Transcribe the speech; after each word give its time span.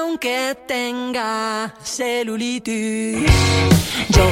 aunque 0.00 0.56
tenga 0.66 1.74
celulitis, 1.82 3.30
yo 4.08 4.24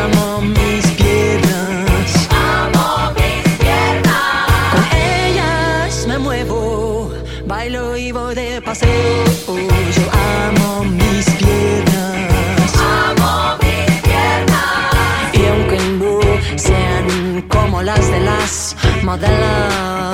amo 0.00 0.40
mis 0.40 0.86
piernas. 0.92 2.28
Amo 2.30 3.12
mis 3.18 3.44
piernas. 3.58 4.72
Con 4.72 4.84
ellas 4.98 6.06
me 6.06 6.18
muevo, 6.18 7.12
bailo 7.46 7.96
y 7.96 8.12
voy 8.12 8.34
de 8.34 8.62
paseo. 8.62 9.24
Yo 9.96 10.04
amo 10.46 10.84
mis 10.84 11.26
piernas. 11.42 12.72
Amo 13.04 13.58
mis 13.62 14.00
piernas. 14.06 15.34
Y 15.34 15.46
aunque 15.46 15.78
no 16.00 16.20
sean 16.56 17.42
como 17.48 17.82
las 17.82 18.10
de 18.10 18.20
las 18.20 18.76
modelos, 19.02 20.11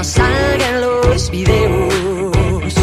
no 0.00 0.04
salgan 0.04 0.80
los 0.80 1.30
videos, 1.30 2.74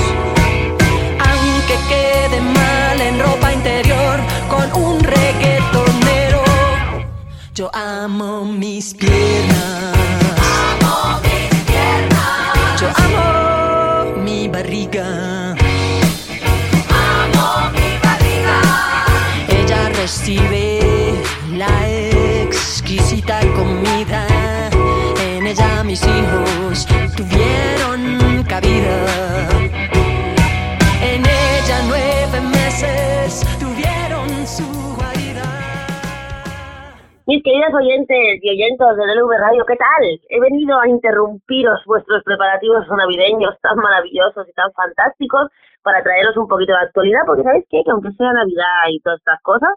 aunque 1.29 1.75
quede 1.89 2.39
mal 2.41 3.01
en 3.01 3.19
ropa 3.19 3.53
interior 3.53 4.19
con 4.47 4.83
un 4.83 4.99
reggaetonero, 4.99 6.43
yo 7.55 7.71
amo 7.73 8.45
mis 8.45 8.93
piernas. 8.93 9.26
Tuvieron 33.59 34.29
su. 34.47 34.63
Mis 37.27 37.43
queridos 37.43 37.73
oyentes 37.75 38.39
y 38.39 38.49
oyentos 38.55 38.95
de 38.95 39.03
DLV 39.03 39.27
Radio, 39.37 39.65
¿qué 39.67 39.75
tal? 39.75 40.03
He 40.29 40.39
venido 40.39 40.79
a 40.79 40.87
interrumpiros 40.87 41.83
vuestros 41.85 42.23
preparativos 42.23 42.87
navideños 42.87 43.59
tan 43.59 43.75
maravillosos 43.79 44.47
y 44.47 44.53
tan 44.53 44.71
fantásticos 44.71 45.51
para 45.83 46.01
traeros 46.03 46.37
un 46.37 46.47
poquito 46.47 46.71
de 46.71 46.87
actualidad, 46.87 47.19
porque 47.25 47.43
¿sabéis 47.43 47.65
qué? 47.69 47.83
Que 47.83 47.91
aunque 47.91 48.13
sea 48.13 48.31
Navidad 48.31 48.87
y 48.87 49.01
todas 49.01 49.19
estas 49.19 49.41
cosas, 49.41 49.75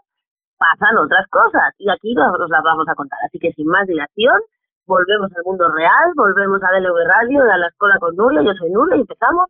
pasan 0.55 0.97
otras 0.97 1.27
cosas 1.27 1.75
y 1.77 1.91
aquí 1.91 2.15
nos, 2.15 2.31
nos 2.39 2.49
las 2.49 2.63
vamos 2.63 2.87
a 2.87 2.95
contar. 2.95 3.19
Así 3.25 3.37
que 3.37 3.51
sin 3.51 3.67
más 3.67 3.85
dilación, 3.85 4.39
volvemos 4.87 5.27
al 5.35 5.43
mundo 5.43 5.67
real, 5.75 6.07
volvemos 6.15 6.63
a 6.63 6.71
DLV 6.71 7.03
Radio, 7.03 7.43
a 7.51 7.57
la 7.57 7.67
escuela 7.67 7.99
con 7.99 8.15
Nuria, 8.15 8.43
yo 8.43 8.53
soy 8.53 8.71
Nuria 8.71 8.95
y 8.95 9.01
empezamos. 9.01 9.49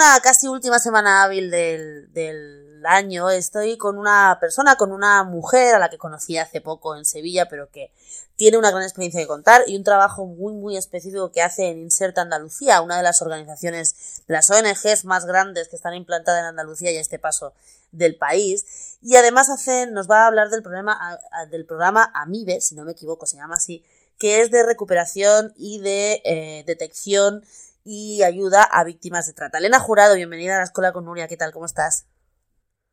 semana, 0.00 0.20
casi 0.20 0.48
última 0.48 0.78
semana 0.78 1.22
hábil 1.22 1.50
del, 1.50 2.12
del 2.12 2.82
año, 2.86 3.28
estoy 3.28 3.76
con 3.76 3.98
una 3.98 4.38
persona, 4.40 4.76
con 4.76 4.92
una 4.92 5.24
mujer 5.24 5.74
a 5.74 5.78
la 5.78 5.90
que 5.90 5.98
conocí 5.98 6.38
hace 6.38 6.62
poco 6.62 6.96
en 6.96 7.04
Sevilla, 7.04 7.48
pero 7.50 7.70
que 7.70 7.92
tiene 8.36 8.56
una 8.56 8.70
gran 8.70 8.82
experiencia 8.82 9.20
que 9.20 9.26
contar 9.26 9.62
y 9.66 9.76
un 9.76 9.84
trabajo 9.84 10.24
muy, 10.24 10.54
muy 10.54 10.78
específico 10.78 11.30
que 11.32 11.42
hace 11.42 11.68
en 11.68 11.80
Insert 11.80 12.16
Andalucía, 12.16 12.80
una 12.80 12.96
de 12.96 13.02
las 13.02 13.20
organizaciones, 13.20 14.22
las 14.26 14.50
ONGs 14.50 15.04
más 15.04 15.26
grandes 15.26 15.68
que 15.68 15.76
están 15.76 15.92
implantadas 15.92 16.40
en 16.40 16.46
Andalucía 16.46 16.90
y 16.92 16.96
a 16.96 17.00
este 17.00 17.18
paso 17.18 17.52
del 17.92 18.16
país. 18.16 18.96
Y 19.02 19.16
además 19.16 19.50
hacen, 19.50 19.92
nos 19.92 20.10
va 20.10 20.24
a 20.24 20.28
hablar 20.28 20.48
del 20.48 20.62
programa, 20.62 21.18
del 21.50 21.66
programa 21.66 22.10
AMIBE, 22.14 22.62
si 22.62 22.74
no 22.74 22.84
me 22.84 22.92
equivoco, 22.92 23.26
se 23.26 23.36
llama 23.36 23.56
así, 23.56 23.84
que 24.18 24.40
es 24.40 24.50
de 24.50 24.62
recuperación 24.62 25.52
y 25.56 25.80
de 25.80 26.22
eh, 26.24 26.64
detección 26.66 27.44
y 27.84 28.22
ayuda 28.22 28.62
a 28.64 28.84
víctimas 28.84 29.26
de 29.26 29.34
trata. 29.34 29.58
Elena 29.58 29.78
Jurado, 29.80 30.14
bienvenida 30.14 30.54
a 30.54 30.58
la 30.58 30.64
Escuela 30.64 30.92
con 30.92 31.04
Nuria, 31.04 31.28
¿qué 31.28 31.36
tal? 31.36 31.52
¿Cómo 31.52 31.66
estás? 31.66 32.06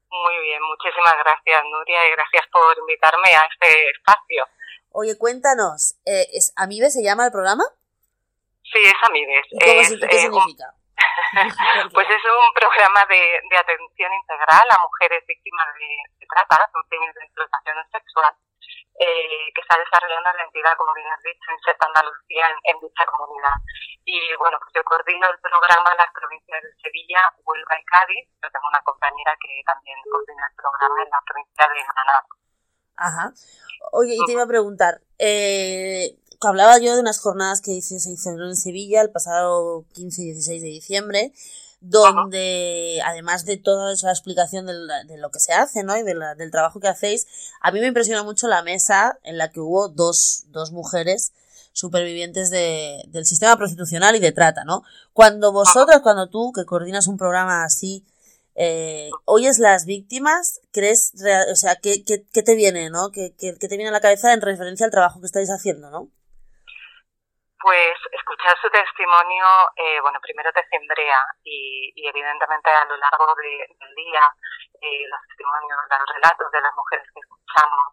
Muy 0.09 0.39
bien, 0.41 0.61
muchísimas 0.63 1.15
gracias 1.19 1.63
Nuria 1.71 2.07
y 2.07 2.11
gracias 2.11 2.45
por 2.51 2.77
invitarme 2.79 3.29
a 3.35 3.41
este 3.51 3.89
espacio. 3.91 4.45
Oye, 4.91 5.17
cuéntanos, 5.17 5.95
eh, 6.05 6.27
¿es, 6.33 6.53
¿AMIBE 6.55 6.89
se 6.89 7.03
llama 7.03 7.25
el 7.25 7.31
programa? 7.31 7.63
Sí, 8.63 8.79
es 8.83 8.95
Amides. 9.03 9.45
¿Y 9.51 9.59
cómo, 9.59 9.81
Es, 9.81 9.89
qué 10.09 10.21
eh, 10.23 10.29
un- 10.29 10.33
significa? 10.41 10.73
pues 11.93 12.07
es 12.09 12.23
un 12.25 12.53
programa 12.55 13.05
de, 13.09 13.21
de 13.49 13.57
atención 13.57 14.11
integral 14.13 14.67
a 14.71 14.81
mujeres 14.81 15.23
víctimas 15.27 15.67
de, 15.77 15.87
de 16.19 16.25
trata, 16.25 16.57
de 16.89 17.23
explotación 17.25 17.77
sexual, 17.91 18.33
eh, 18.97 19.53
que 19.53 19.61
está 19.61 19.77
desarrollando 19.77 20.33
la 20.33 20.43
entidad, 20.43 20.73
como 20.77 20.93
bien 20.93 21.07
has 21.13 21.21
dicho, 21.21 21.47
en 21.53 21.59
Set 21.61 21.77
Andalucía, 21.77 22.49
en, 22.49 22.57
en 22.73 22.77
dicha 22.81 23.05
comunidad. 23.05 23.53
Y 24.05 24.17
bueno, 24.41 24.57
pues 24.57 24.73
yo 24.73 24.83
coordino 24.83 25.29
el 25.29 25.39
programa 25.39 25.91
en 25.93 26.01
las 26.01 26.11
provincias 26.13 26.63
de 26.63 26.71
Sevilla, 26.81 27.21
Huelva 27.45 27.75
y 27.77 27.85
Cádiz. 27.85 28.25
Yo 28.41 28.49
tengo 28.49 28.67
una 28.67 28.81
compañera 28.81 29.37
que 29.37 29.61
también 29.65 29.97
coordina 30.09 30.43
el 30.49 30.55
programa 30.57 30.97
en 31.03 31.09
la 31.13 31.21
provincia 31.21 31.65
de 31.69 31.79
Granada. 31.85 32.21
Ajá. 32.97 33.25
Oye, 33.91 34.15
y 34.17 34.25
te 34.25 34.31
iba 34.33 34.43
a 34.43 34.47
preguntar, 34.47 35.01
eh, 35.19 36.17
hablaba 36.41 36.79
yo 36.79 36.95
de 36.95 37.01
unas 37.01 37.21
jornadas 37.21 37.61
que 37.61 37.81
se 37.81 37.95
hicieron 37.95 38.49
en 38.49 38.55
Sevilla 38.55 39.01
el 39.01 39.11
pasado 39.11 39.85
15 39.93 40.21
y 40.21 40.25
16 40.33 40.61
de 40.61 40.67
diciembre, 40.67 41.31
donde 41.79 43.01
además 43.05 43.45
de 43.45 43.57
toda 43.57 43.93
esa 43.93 44.09
explicación 44.11 44.65
de, 44.65 44.73
la- 44.73 45.03
de 45.03 45.17
lo 45.17 45.29
que 45.31 45.39
se 45.39 45.53
hace, 45.53 45.83
¿no? 45.83 45.95
Y 45.97 46.03
de 46.03 46.15
la- 46.15 46.35
del 46.35 46.51
trabajo 46.51 46.79
que 46.79 46.87
hacéis, 46.87 47.27
a 47.61 47.71
mí 47.71 47.79
me 47.79 47.87
impresionó 47.87 48.23
mucho 48.23 48.47
la 48.47 48.63
mesa 48.63 49.19
en 49.23 49.37
la 49.37 49.49
que 49.51 49.59
hubo 49.59 49.87
dos, 49.89 50.45
dos 50.47 50.71
mujeres 50.71 51.31
supervivientes 51.73 52.49
de, 52.49 53.03
del 53.09 53.25
sistema 53.25 53.55
prostitucional 53.57 54.15
y 54.15 54.19
de 54.19 54.31
trata, 54.31 54.63
¿no? 54.63 54.83
Cuando 55.13 55.51
vosotras, 55.51 56.01
cuando 56.01 56.27
tú, 56.27 56.51
que 56.51 56.65
coordinas 56.65 57.07
un 57.07 57.17
programa 57.17 57.63
así, 57.63 58.03
eh, 58.55 59.11
oyes 59.25 59.59
las 59.59 59.85
víctimas, 59.85 60.59
crees, 60.71 61.13
o 61.51 61.55
sea, 61.55 61.75
¿qué, 61.75 62.03
qué, 62.03 62.25
qué 62.33 62.41
te 62.41 62.55
viene, 62.55 62.89
no? 62.89 63.11
¿Qué, 63.11 63.35
qué, 63.37 63.55
qué 63.59 63.67
te 63.67 63.77
viene 63.77 63.89
a 63.89 63.91
la 63.93 63.99
cabeza 64.01 64.33
en 64.33 64.41
referencia 64.41 64.85
al 64.87 64.91
trabajo 64.91 65.19
que 65.19 65.27
estáis 65.27 65.49
haciendo, 65.51 65.91
no? 65.91 66.09
Pues 67.59 67.97
escuchar 68.11 68.55
su 68.61 68.69
testimonio, 68.69 69.45
eh, 69.75 69.99
bueno, 70.01 70.19
primero 70.21 70.51
te 70.53 70.63
cimbrea 70.69 71.19
y, 71.43 71.91
y 71.95 72.07
evidentemente 72.07 72.69
a 72.69 72.85
lo 72.85 72.97
largo 72.97 73.33
de- 73.35 73.67
del 73.79 73.95
día 73.95 74.21
eh, 74.81 75.07
los 75.09 75.19
testimonios, 75.27 75.79
los 75.89 76.15
relatos 76.15 76.51
de 76.51 76.61
las 76.61 76.73
mujeres 76.75 77.07
que 77.13 77.19
escuchamos, 77.19 77.87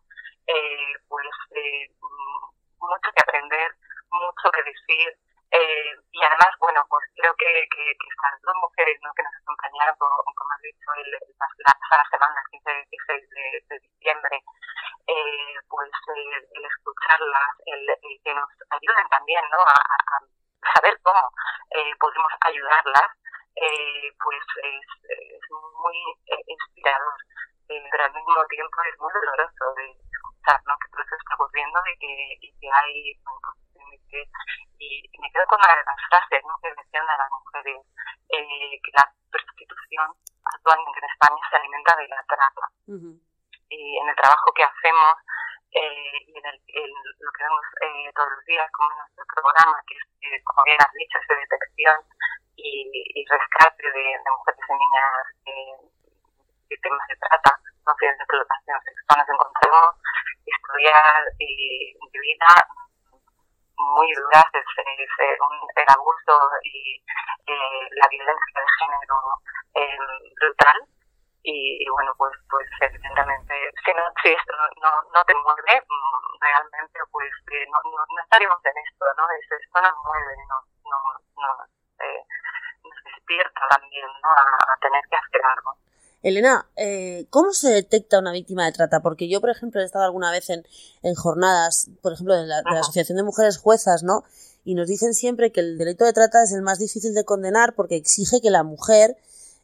eh, 0.46 0.92
pues 1.08 1.28
eh, 1.56 1.88
mm, 1.98 2.44
mucho 2.78 3.10
que 3.16 3.22
aprender, 3.22 3.72
mucho 4.10 4.50
que 4.52 4.62
decir 4.64 5.16
eh, 5.50 5.96
y 6.10 6.22
además, 6.24 6.50
bueno, 6.58 6.84
pues 6.90 7.04
creo 7.14 7.32
que, 7.36 7.46
que, 7.46 7.84
que 7.96 8.08
estas 8.10 8.42
dos 8.42 8.56
mujeres 8.60 8.98
¿no? 9.02 9.14
que 9.14 9.22
nos 9.22 9.32
acompañaron, 9.40 9.94
como, 9.98 10.16
como 10.24 10.50
has 10.52 10.60
dicho, 10.62 10.88
el, 10.98 11.14
el- 11.14 11.34
la 11.38 11.72
pasada 11.78 12.04
semana, 12.10 12.34
el 12.42 12.50
15 12.50 12.70
y 12.72 12.90
16 12.90 13.30
de, 13.30 13.64
de 13.70 13.78
diciembre, 13.80 14.42
eh, 15.06 15.54
pues 15.68 15.90
eh, 16.16 16.48
el 16.58 16.64
escucharlas, 16.64 17.50
el, 17.66 17.88
el 17.88 18.14
que 18.24 18.34
nos 18.34 18.48
ayuden 18.70 19.08
también 19.10 19.44
¿no? 19.52 19.58
a, 19.62 19.78
a- 19.78 20.16
a 20.18 20.72
saber 20.74 20.98
cómo 21.04 21.22
eh, 21.70 21.92
podemos 22.00 22.32
ayudarlas, 22.40 23.10
eh, 23.54 24.10
pues 24.24 24.42
es, 24.64 24.86
es 25.06 25.40
muy 25.78 25.98
eh, 26.34 26.42
inspirador, 26.48 27.14
eh, 27.68 27.84
pero 27.92 28.04
al 28.04 28.14
mismo 28.14 28.44
tiempo 28.46 28.76
es 28.90 28.98
muy 28.98 29.12
doloroso 29.12 29.64
de 29.76 29.86
escuchar 30.10 30.58
¿no? 30.66 30.74
que 30.82 30.88
todo 30.90 31.02
eso 31.06 31.14
está 31.14 31.34
ocurriendo 31.36 31.78
y 31.94 31.98
que, 31.98 32.14
y 32.40 32.58
que 32.58 32.68
hay 32.72 33.14
bueno, 33.22 33.40
pues, 33.72 33.86
y, 33.92 34.08
que- 34.10 34.28
y- 34.78 35.02
y 35.12 35.18
me 35.20 35.30
quedo 35.32 35.46
con 35.46 35.58
una 35.60 35.74
de 35.76 35.84
las 35.84 36.00
frases 36.08 36.42
¿no? 36.44 36.56
que 36.62 36.68
decían 36.74 37.08
a 37.08 37.16
las 37.18 37.30
mujeres 37.30 37.80
eh, 38.30 38.80
que 38.82 38.90
la 38.96 39.04
prostitución 39.30 40.08
actualmente 40.44 40.98
en 40.98 41.10
España 41.10 41.42
se 41.50 41.56
alimenta 41.56 41.96
de 41.96 42.08
la 42.08 42.24
trata. 42.28 42.66
Ujú. 42.88 43.20
Y 43.70 43.98
en 43.98 44.08
el 44.08 44.16
trabajo 44.16 44.52
que 44.52 44.62
hacemos 44.64 45.14
eh, 45.72 46.18
y 46.26 46.36
en 46.38 46.44
el, 46.46 46.60
el- 46.68 47.14
lo 47.18 47.30
que 47.32 47.42
vemos 47.44 47.64
eh, 47.80 48.12
todos 48.14 48.30
los 48.36 48.44
días 48.44 48.70
como 48.72 48.90
en 48.92 48.98
nuestro 48.98 49.22
programa, 49.34 49.76
que 49.86 49.94
es, 49.94 50.04
eh, 50.22 50.42
como 50.44 50.62
bien 50.64 50.78
has 50.80 50.92
dicho, 50.92 51.18
es 51.18 51.26
de 51.28 51.36
detección 51.36 51.98
y, 52.56 53.26
rescate 53.28 53.82
de, 53.82 54.04
mujeres 54.30 54.64
y 54.68 54.72
niñas 54.72 55.26
eh, 55.46 55.76
víctimas 56.70 57.06
de 57.08 57.16
trata, 57.16 57.52
no 57.86 57.92
de 58.00 58.06
explotación 58.08 58.78
sexual, 58.84 59.18
nos 59.18 59.28
encontramos 59.28 59.94
historias 60.46 61.24
de 61.38 62.18
vida 62.20 62.52
muy 63.76 64.08
duras, 64.14 64.44
es, 64.54 64.64
es, 64.64 65.10
eh, 65.18 65.36
un- 65.40 65.68
el 65.76 65.88
abuso 65.88 66.34
y 66.62 67.02
eh, 67.46 67.88
la 68.00 68.08
violencia 68.08 68.60
de 68.60 68.66
género 68.78 69.16
brutal 70.40 70.78
y, 71.44 71.84
y 71.84 71.88
bueno 71.92 72.12
pues 72.16 72.32
pues 72.48 72.66
evidentemente 72.80 73.54
si 73.84 73.92
no 73.92 74.02
si 74.22 74.28
esto 74.32 74.52
no, 74.80 74.90
no 75.12 75.20
te 75.24 75.34
mueve 75.36 75.76
mm, 75.76 76.40
realmente 76.40 76.98
pues 77.12 77.30
eh, 77.52 77.66
no, 77.68 77.78
no, 77.84 78.00
no 78.00 78.20
estaríamos 78.24 78.58
en 78.64 78.76
esto 78.80 79.04
no 79.16 79.24
es, 79.30 79.44
esto 79.52 79.78
nos 79.80 79.96
mueve 80.08 80.34
no 80.48 80.58
no 80.88 80.98
no 81.36 81.50
eh, 82.00 82.20
nos 82.82 82.96
despierta 83.04 83.60
también 83.70 84.08
no 84.22 84.30
a, 84.32 84.72
a 84.72 84.76
tener 84.80 85.04
que 85.08 85.16
hacer 85.16 85.42
algo 85.44 85.76
Elena, 86.24 86.66
eh, 86.76 87.26
¿cómo 87.28 87.52
se 87.52 87.68
detecta 87.68 88.18
una 88.18 88.32
víctima 88.32 88.64
de 88.64 88.72
trata? 88.72 89.00
Porque 89.00 89.28
yo, 89.28 89.42
por 89.42 89.50
ejemplo, 89.50 89.82
he 89.82 89.84
estado 89.84 90.06
alguna 90.06 90.30
vez 90.30 90.48
en, 90.48 90.66
en 91.02 91.14
jornadas, 91.14 91.90
por 92.00 92.14
ejemplo, 92.14 92.34
de 92.34 92.46
la, 92.46 92.62
de 92.62 92.70
la. 92.70 92.80
Asociación 92.80 93.18
de 93.18 93.24
Mujeres 93.24 93.58
Juezas, 93.58 94.02
¿no? 94.02 94.24
Y 94.64 94.74
nos 94.74 94.88
dicen 94.88 95.12
siempre 95.12 95.52
que 95.52 95.60
el 95.60 95.76
delito 95.76 96.06
de 96.06 96.14
trata 96.14 96.42
es 96.42 96.52
el 96.54 96.62
más 96.62 96.78
difícil 96.78 97.12
de 97.12 97.26
condenar 97.26 97.74
porque 97.74 97.96
exige 97.96 98.40
que 98.40 98.50
la 98.50 98.62
mujer, 98.62 99.18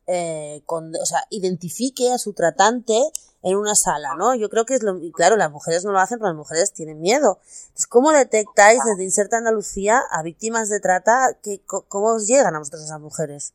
eh, 0.06 0.62
con- 0.66 0.94
o 0.94 1.06
sea, 1.06 1.20
identifique 1.30 2.12
a 2.12 2.18
su 2.18 2.32
tratante 2.34 2.98
en 3.42 3.56
una 3.56 3.74
sala, 3.74 4.14
¿no? 4.16 4.34
Yo 4.34 4.48
creo 4.50 4.64
que 4.66 4.74
es 4.74 4.82
lo, 4.82 4.98
y 4.98 5.12
claro, 5.12 5.36
las 5.36 5.50
mujeres 5.50 5.84
no 5.84 5.92
lo 5.92 5.98
hacen, 5.98 6.18
pero 6.18 6.28
las 6.28 6.36
mujeres 6.36 6.72
tienen 6.74 7.00
miedo. 7.00 7.38
Entonces, 7.40 7.86
¿cómo 7.86 8.12
detectáis 8.12 8.84
desde 8.84 9.04
Inserta 9.04 9.38
Andalucía 9.38 10.02
a 10.10 10.22
víctimas 10.22 10.68
de 10.68 10.80
trata? 10.80 11.28
Que, 11.42 11.60
¿Cómo 11.66 12.14
os 12.14 12.26
llegan 12.26 12.54
a 12.54 12.58
vosotros 12.58 12.82
esas 12.84 13.00
mujeres? 13.00 13.54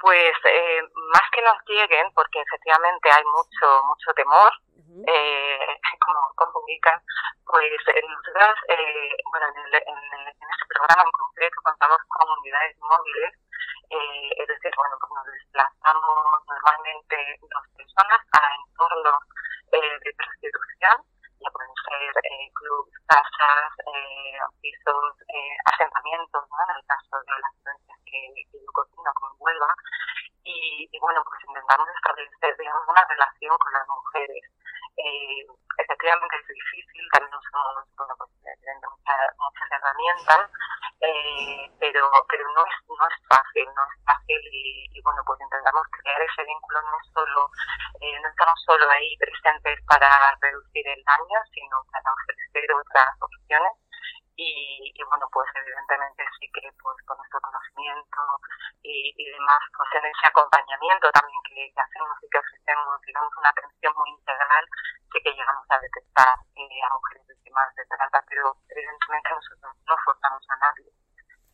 pues 0.00 0.30
eh, 0.46 0.78
más 1.10 1.26
que 1.34 1.42
nos 1.42 1.58
lleguen 1.66 2.06
porque 2.14 2.38
efectivamente 2.40 3.10
hay 3.10 3.24
mucho 3.34 3.66
mucho 3.82 4.14
temor 4.14 4.46
eh, 5.10 5.58
como, 6.06 6.20
como 6.38 6.62
indican, 6.68 7.02
pues 7.44 7.66
nosotros, 7.82 8.54
eh, 8.70 9.10
bueno, 9.26 9.46
en, 9.50 9.58
el, 9.58 9.74
en, 9.74 9.98
el- 9.98 10.28
en 10.38 10.48
este 10.54 10.66
programa 10.70 11.02
en 11.02 11.10
concreto 11.18 11.56
contamos 11.66 11.98
con 12.14 12.26
unidades 12.30 12.78
móviles, 12.78 13.30
eh, 13.90 14.30
es 14.36 14.48
decir, 14.48 14.72
bueno, 14.76 14.96
pues 15.00 15.12
nos 15.12 15.26
desplazamos 15.26 16.44
normalmente 16.46 17.16
dos 17.42 17.64
personas 17.76 18.20
a 18.32 18.40
entornos 18.54 19.22
eh, 19.72 19.98
de 20.04 20.10
prostitución, 20.16 20.96
ya 21.40 21.50
pueden 21.50 21.74
ser 21.86 22.12
eh, 22.24 22.50
clubs, 22.54 22.92
casas, 23.06 23.70
eh, 23.86 24.38
pisos, 24.60 25.12
eh, 25.28 25.56
asentamientos, 25.72 26.44
en 26.44 26.76
el 26.76 26.84
caso 26.86 27.14
de 27.22 27.40
las 27.40 27.52
violencias 27.62 27.98
que, 28.04 28.20
que 28.50 28.58
yo 28.58 28.72
con 28.72 29.30
Huelva, 29.38 29.72
y, 30.44 30.98
bueno, 31.00 31.22
pues 31.24 31.44
intentamos 31.44 31.88
establecer, 31.94 32.56
digamos, 32.56 32.82
una 32.88 33.04
relación 33.04 33.56
con 33.58 33.72
las 33.72 33.86
mujeres. 33.86 34.44
Efectivamente 35.78 36.36
es 36.40 36.46
difícil, 36.48 37.08
también 37.12 37.34
usamos, 37.36 37.84
bueno, 37.96 38.14
pues, 38.16 38.30
muchas, 38.40 39.20
muchas 39.38 39.68
herramientas, 39.70 40.50
pero, 41.78 42.10
pero 42.28 42.44
no 42.54 42.62
es, 42.66 42.76
no 42.88 43.04
es 43.08 43.16
fácil, 43.28 43.66
no 43.74 43.82
es 43.82 44.04
fácil 44.04 44.40
y, 44.52 45.00
bueno, 45.02 45.22
pues 45.24 45.40
intentamos 45.40 45.86
crear 45.90 46.20
ese 46.20 46.44
vínculo 46.44 46.82
no 46.82 46.98
solo, 47.14 47.50
eh, 48.00 48.18
no 48.20 48.28
estamos 48.28 48.60
solo 48.66 48.90
ahí 48.90 49.16
presentes 49.16 49.78
para 49.86 50.08
reducir 50.40 50.86
el 50.88 51.02
daño, 51.04 51.38
sino 51.54 51.76
para 51.92 52.12
ofrecer 52.12 52.66
otras 52.72 53.14
opciones. 53.20 53.72
Y, 54.36 54.92
y 54.94 55.02
bueno, 55.02 55.26
pues 55.32 55.48
evidentemente 55.54 56.22
sí 56.38 56.46
que 56.54 56.70
pues 56.78 56.96
con 57.06 57.18
nuestro 57.18 57.40
conocimiento 57.40 58.22
y, 58.82 59.10
y 59.18 59.24
demás, 59.32 59.58
pues 59.76 59.88
en 59.98 60.06
ese 60.06 60.26
acompañamiento 60.30 61.10
también 61.10 61.42
que, 61.42 61.72
que 61.74 61.80
hacemos 61.80 62.14
y 62.22 62.30
que 62.30 62.38
ofrecemos, 62.38 63.00
digamos, 63.02 63.32
una 63.36 63.50
atención 63.50 63.92
muy 63.98 64.10
integral, 64.10 64.64
sí 65.12 65.18
que 65.24 65.34
llegamos 65.34 65.66
a 65.70 65.78
detectar 65.80 66.38
eh, 66.54 66.80
a 66.86 66.94
mujeres 66.94 67.26
víctimas 67.26 67.74
de 67.74 67.84
trata, 67.86 68.22
pero 68.28 68.54
evidentemente 68.68 69.30
nosotros 69.30 69.74
no 69.88 69.96
forzamos 70.04 70.44
a 70.50 70.56
nadie 70.56 70.92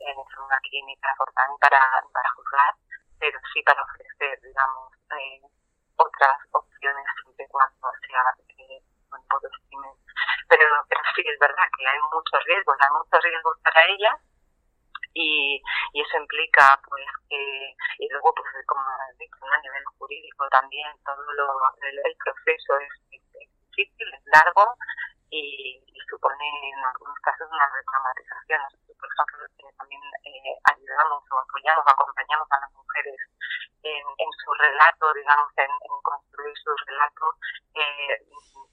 en 0.05 0.17
ser 0.29 0.41
una 0.41 0.59
clínica 0.61 1.15
forzada 1.17 1.49
para, 1.65 1.81
para 2.13 2.29
juzgar, 2.37 2.75
pero 3.19 3.39
sí 3.53 3.63
para 3.63 3.81
ofrecer, 3.83 4.39
digamos, 4.43 4.93
eh, 5.17 5.41
otras 5.97 6.37
opciones 6.53 7.07
siempre 7.23 7.47
cuando 7.49 7.89
sea 8.05 8.21
eh, 8.59 8.83
pues, 9.09 9.45
estimen. 9.49 9.97
Pero, 10.49 10.67
pero 10.89 11.01
sí 11.17 11.23
es 11.25 11.39
verdad 11.41 11.65
que 11.77 11.89
hay 11.89 11.99
muchos 12.13 12.45
riesgos, 12.45 12.77
hay 12.81 12.93
muchos 12.93 13.23
riesgos 13.25 13.57
para 13.65 13.81
ellas 13.89 14.21
y, 15.15 15.63
y 15.95 16.01
eso 16.03 16.19
implica 16.19 16.79
pues 16.89 17.07
que 17.31 17.75
y 17.99 18.09
luego 18.11 18.35
pues 18.35 18.51
como 18.67 18.83
has 18.83 19.17
dicho 19.17 19.39
a 19.47 19.61
nivel 19.63 19.85
jurídico 19.97 20.49
también 20.51 20.91
todo 21.05 21.23
lo, 21.33 21.47
el, 21.83 22.17
proceso 22.19 22.79
es, 22.81 22.93
es- 23.13 23.49
difícil 23.71 24.09
es 24.15 24.23
largo 24.27 24.75
y, 25.31 25.81
supone 26.11 26.45
en 26.71 26.85
algunos 26.85 27.19
casos 27.21 27.49
una 27.51 27.69
retraumatización 27.75 28.61
nosotros 29.15 29.51
eh, 29.59 29.73
también 29.79 30.03
eh, 30.25 30.55
ayudamos 30.65 31.23
o 31.31 31.39
apoyamos 31.39 31.85
acompañamos 31.87 32.49
a 32.51 32.61
las 32.61 32.73
mujeres 32.75 33.19
en, 33.83 34.05
en 34.19 34.31
su 34.43 34.51
relato 34.55 35.13
digamos 35.15 35.51
en, 35.57 35.71
en 35.71 35.95
construir 36.03 36.57
su 36.59 36.71
relato 36.87 37.25
eh, 37.75 38.19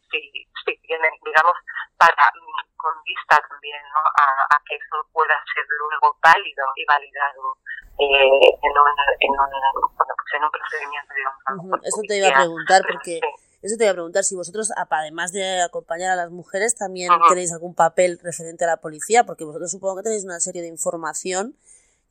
si, 0.09 0.19
si 0.65 0.77
tienen 0.81 1.13
digamos 1.23 1.57
para 1.97 2.31
con 2.77 2.95
vista 3.03 3.37
también 3.47 3.81
¿no? 3.93 4.01
a, 4.01 4.25
a 4.49 4.57
que 4.65 4.75
eso 4.75 4.97
pueda 5.13 5.37
ser 5.53 5.65
luego 5.69 6.17
válido 6.23 6.65
y 6.75 6.85
validado 6.85 7.57
eh, 7.99 8.57
en, 8.57 8.73
un, 8.73 8.89
en, 9.19 9.29
un, 9.29 9.51
bueno, 9.93 10.13
pues 10.17 10.33
en 10.33 10.43
un 10.43 10.51
procedimiento 10.51 11.13
digamos 11.13 11.85
Eso 11.85 12.01
te 12.07 12.17
iba 12.17 12.29
a 12.29 12.41
preguntar 12.41 12.81
porque 12.89 13.21
sí. 13.21 13.40
Eso 13.61 13.77
te 13.77 13.83
iba 13.83 13.91
a 13.91 13.95
preguntar 13.95 14.23
si 14.23 14.35
vosotros 14.35 14.71
además 14.75 15.31
de 15.31 15.61
acompañar 15.61 16.11
a 16.11 16.15
las 16.15 16.31
mujeres 16.31 16.75
también 16.75 17.11
tenéis 17.29 17.51
algún 17.51 17.75
papel 17.75 18.19
referente 18.21 18.65
a 18.65 18.67
la 18.67 18.77
policía 18.77 19.23
porque 19.25 19.43
vosotros 19.43 19.69
supongo 19.71 19.97
que 19.97 20.03
tenéis 20.03 20.25
una 20.25 20.39
serie 20.39 20.61
de 20.61 20.67
información 20.67 21.55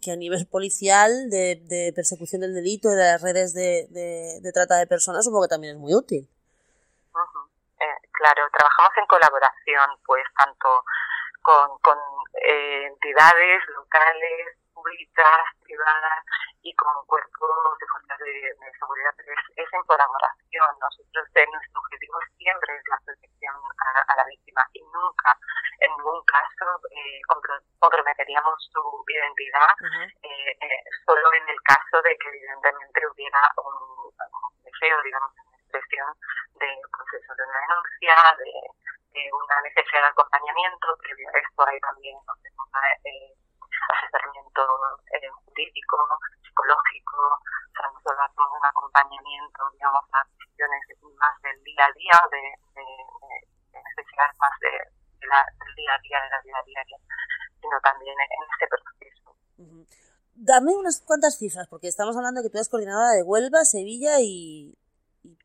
que 0.00 0.12
a 0.12 0.16
nivel 0.16 0.46
policial 0.46 1.28
de, 1.28 1.60
de 1.64 1.92
persecución 1.94 2.40
del 2.40 2.54
delito 2.54 2.90
y 2.90 2.94
de 2.94 3.04
las 3.04 3.20
redes 3.20 3.52
de, 3.52 3.86
de, 3.90 4.40
de 4.40 4.52
trata 4.52 4.76
de 4.76 4.86
personas 4.86 5.24
supongo 5.24 5.42
que 5.44 5.48
también 5.48 5.74
es 5.74 5.80
muy 5.80 5.94
útil. 5.94 6.28
Eh, 7.80 8.08
claro, 8.12 8.42
trabajamos 8.52 8.92
en 8.96 9.06
colaboración, 9.06 9.90
pues 10.06 10.24
tanto 10.36 10.84
con, 11.42 11.78
con 11.80 11.98
eh, 12.44 12.86
entidades 12.86 13.60
locales, 13.74 14.56
públicas, 14.80 15.44
privadas 15.62 16.24
y 16.62 16.74
con 16.74 17.04
cuerpos 17.06 17.78
de 17.78 17.86
fuerzas 17.86 18.18
de, 18.18 18.32
de 18.32 18.72
seguridad. 18.78 19.12
Pero 19.16 19.32
es, 19.32 19.44
es 19.56 19.68
en 19.72 19.84
colaboración. 19.84 20.68
Nosotros, 20.80 21.28
eh, 21.34 21.46
nuestro 21.52 21.80
objetivo 21.80 22.16
siempre 22.36 22.76
es 22.76 22.82
la 22.88 22.98
protección 23.04 23.56
a, 23.84 24.12
a 24.12 24.16
la 24.16 24.24
víctima 24.24 24.64
y 24.72 24.82
nunca, 24.88 25.36
en 25.80 25.90
ningún 25.92 26.24
caso, 26.24 26.66
eh, 26.90 27.20
compro- 27.28 27.62
comprometeríamos 27.78 28.56
su 28.72 29.04
identidad 29.08 29.68
Ajá. 29.76 30.04
eh, 30.22 30.50
eh, 30.60 30.82
solo 31.04 31.32
en 31.34 31.48
el 31.48 31.60
caso 31.62 32.00
de 32.02 32.16
que 32.16 32.28
evidentemente 32.28 33.06
hubiera 33.06 33.40
un, 33.56 34.08
un 34.08 34.64
deseo, 34.64 34.96
digamos, 35.02 35.32
una 35.36 35.56
expresión 35.58 36.08
de, 36.56 36.68
pues 36.88 37.22
eso, 37.22 37.34
de 37.36 37.44
una 37.44 37.58
denuncia, 37.60 38.14
de, 38.38 38.52
de 39.12 39.22
una 39.32 39.60
necesidad 39.62 40.02
de 40.02 40.08
acompañamiento, 40.08 40.96
previo 40.98 41.28
a 41.28 41.38
esto 41.38 41.66
hay 41.66 41.80
también 41.80 42.16
ofrecemos, 42.28 42.68
eh, 43.04 43.34
asesoramiento 43.88 44.62
eh, 45.14 45.28
jurídico, 45.44 45.96
psicológico, 46.42 47.16
o 47.16 47.72
sea, 47.74 47.86
nosotros 47.92 48.18
hacemos 48.20 48.50
un 48.60 48.66
acompañamiento, 48.66 49.60
digamos, 49.72 50.04
a 50.12 50.20
cuestiones 50.36 50.82
más 51.18 51.34
del 51.42 51.58
día 51.64 51.84
a 51.86 51.92
día, 51.96 52.16
de, 52.30 52.42
de, 52.76 52.84
de- 52.84 53.46
de 53.72 53.78
necesidades 53.78 54.34
más 54.38 54.54
de, 54.60 54.70
de 55.20 55.26
la, 55.28 55.40
del 55.64 55.74
día 55.76 55.92
a 55.94 55.98
día, 56.02 56.18
de 56.22 56.30
la 56.30 56.40
vida 56.42 56.60
diaria, 56.66 56.98
sino 57.60 57.76
también 57.82 58.14
en, 58.18 58.42
este 58.52 58.66
proceso. 58.66 59.36
Dame 60.34 60.72
unas 60.72 61.00
cuantas 61.02 61.38
cifras 61.38 61.68
porque 61.68 61.88
estamos 61.88 62.16
hablando 62.16 62.42
que 62.42 62.48
tú 62.50 62.56
eres 62.58 62.68
coordinadora 62.68 63.10
de 63.12 63.22
Huelva, 63.22 63.64
Sevilla 63.64 64.18
y, 64.20 64.74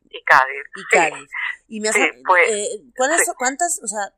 Y 0.10 0.24
Cádiz. 0.24 0.64
y 0.76 0.80
sí. 0.80 0.86
Cádiz. 0.92 1.30
Y 1.68 1.80
me 1.82 1.90
has, 1.90 1.96
Sí, 1.96 2.10
pues, 2.26 2.50
eh, 2.50 2.84
¿cuáles, 2.96 3.20
sí. 3.26 3.32
¿cuántas, 3.38 3.80
o 3.84 3.88
sea, 3.88 4.12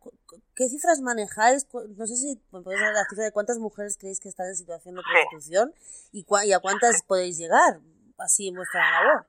qué 0.58 0.68
cifras 0.68 1.00
manejáis? 1.02 1.70
No 1.72 2.06
sé 2.10 2.16
si 2.18 2.36
podéis 2.50 2.82
dar 2.82 2.94
la 2.94 3.06
cifra 3.06 3.26
de 3.26 3.32
cuántas 3.32 3.60
mujeres 3.60 3.96
creéis 4.02 4.20
que 4.20 4.28
están 4.30 4.48
en 4.48 4.56
situación 4.58 4.96
de 4.96 5.02
Sí. 5.06 5.08
prostitución 5.14 5.74
y, 6.12 6.26
cua- 6.26 6.46
y 6.46 6.52
a 6.54 6.60
cuántas 6.60 7.04
podéis 7.06 7.38
llegar 7.38 7.78
así 8.18 8.50
en 8.50 8.56
vuestra 8.56 8.82
labor. 8.92 9.28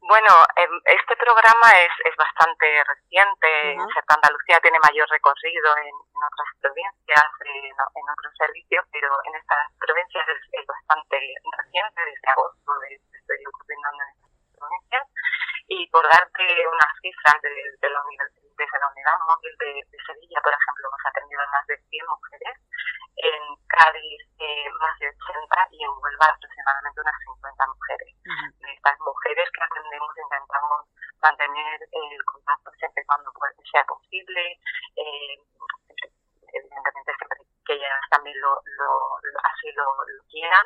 Bueno, 0.00 0.32
em, 0.56 0.72
este 0.88 1.14
programa 1.20 1.68
es, 1.84 1.92
es 2.08 2.16
bastante 2.16 2.64
reciente. 2.80 3.76
Ajá. 3.76 3.84
Cerca 3.92 4.14
Andalucía 4.16 4.56
tiene 4.64 4.80
mayor 4.80 5.04
recorrido 5.12 5.68
en, 5.84 5.92
en 5.92 6.20
otras 6.24 6.48
provincias, 6.64 7.28
en, 7.44 7.68
en 7.68 8.06
otros 8.08 8.32
servicios, 8.40 8.88
pero 8.88 9.12
en 9.28 9.34
estas 9.36 9.68
provincias 9.76 10.24
es, 10.32 10.40
es 10.48 10.64
bastante 10.64 11.12
reciente, 11.60 11.98
desde 12.08 12.28
agosto 12.32 12.70
de, 12.88 12.96
estoy 12.96 13.36
coordinando 13.52 14.00
en 14.00 14.10
estas 14.16 14.32
provincias. 14.56 15.04
Y 15.68 15.78
por 15.92 16.04
darte 16.08 16.44
unas 16.72 16.92
cifras 17.04 17.36
de, 17.44 17.52
de 17.52 17.88
la 17.92 18.00
unidad, 18.00 18.32
desde 18.58 18.78
la 18.78 18.90
unidad 18.90 19.18
móvil 19.24 19.54
de, 19.58 19.70
de 19.86 19.98
Sevilla, 20.04 20.40
por 20.42 20.52
ejemplo, 20.52 20.88
hemos 20.90 21.04
atendido 21.06 21.40
a 21.40 21.50
más 21.54 21.66
de 21.66 21.78
100 21.78 22.06
mujeres, 22.06 22.54
en 23.18 23.42
Cádiz 23.70 24.22
eh, 24.38 24.70
más 24.78 24.98
de 24.98 25.08
80 25.08 25.68
y 25.70 25.84
en 25.84 25.90
Huelva 25.90 26.26
aproximadamente 26.26 27.00
unas 27.00 27.18
50 27.22 27.66
mujeres. 27.66 28.10
Ujú. 28.28 28.46
de 28.60 28.72
estas 28.74 28.98
mujeres 29.00 29.48
que 29.54 29.62
atendemos 29.64 30.12
intentamos 30.18 30.80
mantener 31.22 31.80
el 31.80 32.24
contacto 32.24 32.70
siempre 32.78 33.04
cuando 33.06 33.32
sea 33.72 33.84
posible, 33.84 34.60
eh, 34.96 35.38
evidentemente 36.52 37.12
siempre 37.16 37.47
que 37.68 37.74
ellas 37.74 38.00
también 38.08 38.40
lo, 38.40 38.56
lo- 38.64 39.18
lo- 39.20 39.40
así 39.44 39.70
lo, 39.72 39.84
lo 39.84 40.22
quieran. 40.32 40.64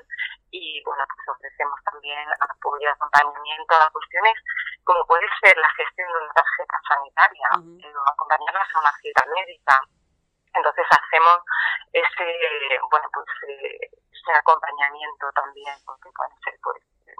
Y 0.55 0.83
bueno 0.85 1.03
pues 1.11 1.29
ofrecemos 1.37 1.75
también 1.85 2.23
apoyo 2.41 2.89
acompañamiento 2.91 3.75
a 3.75 3.91
cuestiones 3.91 4.39
como 4.85 5.05
puede 5.07 5.27
ser 5.43 5.57
la 5.59 5.69
gestión 5.75 6.07
de 6.09 6.19
una 6.23 6.33
tarjeta 6.33 6.79
sanitaria 6.89 7.49
Ujú. 7.59 7.79
eh, 7.83 7.97
o 7.97 8.03
acompañarlas 8.11 8.69
a 8.75 8.81
una 8.81 8.93
cita 9.03 9.25
médica. 9.35 9.81
Entonces 10.55 10.87
hacemos 10.91 11.39
ese 11.93 12.27
bueno 12.91 13.09
pues 13.13 13.27
eh, 13.49 13.91
ese 14.13 14.33
acompañamiento 14.39 15.27
también 15.33 15.75
porque 15.85 16.11
puede 16.15 16.35
ser 16.45 16.55
pues 16.63 16.79
eh, 17.07 17.15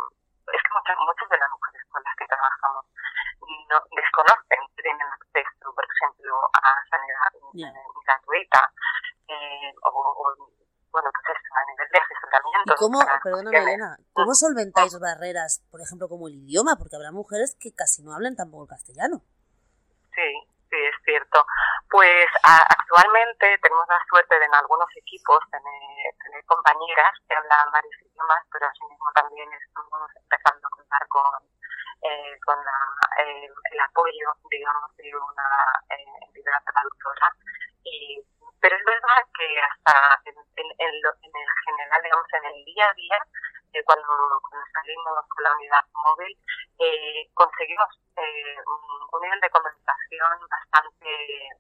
es 0.55 0.63
que 0.63 0.71
muchas, 0.79 0.97
muchas 0.99 1.29
de 1.29 1.39
las 1.39 1.51
mujeres 1.51 1.83
con 1.91 2.03
las 2.05 2.15
que 2.17 2.27
trabajamos 2.27 2.87
no 3.71 3.79
desconocen 3.97 4.61
tienen 4.77 5.01
acceso, 5.09 5.75
por 5.75 5.85
ejemplo, 5.85 6.51
a 6.61 6.71
sanidad 6.91 7.33
gratuita 8.05 8.71
o, 9.83 9.89
o, 9.91 10.49
bueno, 10.93 11.11
pues 11.25 11.39
a 11.39 11.65
nivel 11.71 11.89
de 11.91 11.99
¿Y 11.99 12.03
asesoramiento. 12.03 12.75
cómo, 12.79 12.99
para 13.01 13.21
perdóname. 13.21 13.59
Elena, 13.59 13.97
cómo 14.13 14.35
solventáis 14.35 14.99
barreras, 14.99 15.63
por 15.71 15.81
ejemplo, 15.81 16.09
como 16.09 16.29
el 16.29 16.35
idioma? 16.35 16.77
Porque 16.77 16.97
habrá 16.97 17.11
mujeres 17.13 17.57
que 17.59 17.75
casi 17.75 18.03
no 18.03 18.13
hablan 18.15 18.37
tampoco 18.37 18.65
el 18.65 18.69
castellano. 18.69 19.23
Sí, 20.15 20.29
sí, 20.69 20.77
es 20.77 20.97
cierto. 21.05 21.45
Pues 21.91 22.29
a- 22.45 22.67
actualmente 22.69 23.57
tenemos 23.63 23.87
la 23.89 24.01
suerte 24.09 24.39
de 24.39 24.45
en 24.45 24.55
algunos 24.55 24.89
equipos 24.97 25.41
tener, 25.51 26.15
tener 26.23 26.45
compañeras 26.45 27.13
que 27.29 27.35
hablan 27.35 27.71
varios 27.73 27.95
idiomas, 28.03 28.45
pero 28.53 28.67
asimismo 28.69 29.09
también 29.15 29.49
estamos 29.53 30.11
empezando 30.17 30.67
a 30.67 30.71
contar 30.77 31.09
con, 31.09 31.41
eh, 32.03 32.37
con 32.45 32.57
la- 32.65 33.25
eh, 33.25 33.49
el 33.49 33.81
apoyo, 33.81 34.29
digamos, 34.51 34.95
de 34.97 35.09
una 35.17 35.49
eh, 35.91 36.05
entidad 36.29 36.61
traductora. 36.65 37.33
Y, 37.85 38.21
pero 38.61 38.77
es 38.77 38.85
verdad 38.85 39.21
que 39.37 39.49
hasta 39.61 40.21
en, 40.27 40.37
en, 40.37 40.67
en 40.79 41.03
lo- 41.03 41.15
en 41.23 41.33
el 41.35 41.49
general, 41.67 42.03
digamos, 42.03 42.27
en 42.33 42.45
el 42.53 42.65
día 42.65 42.85
a 42.89 42.95
día, 42.95 43.19
eh, 43.73 43.83
cuando, 43.85 44.07
con 45.03 45.45
la 45.45 45.53
unidad 45.55 45.85
móvil, 45.93 46.37
eh, 46.79 47.31
conseguimos 47.35 47.89
eh, 48.17 48.57
un, 48.67 48.83
un 49.13 49.21
nivel 49.23 49.41
de 49.41 49.51
comunicación 49.51 50.39
bastante, 50.49 51.09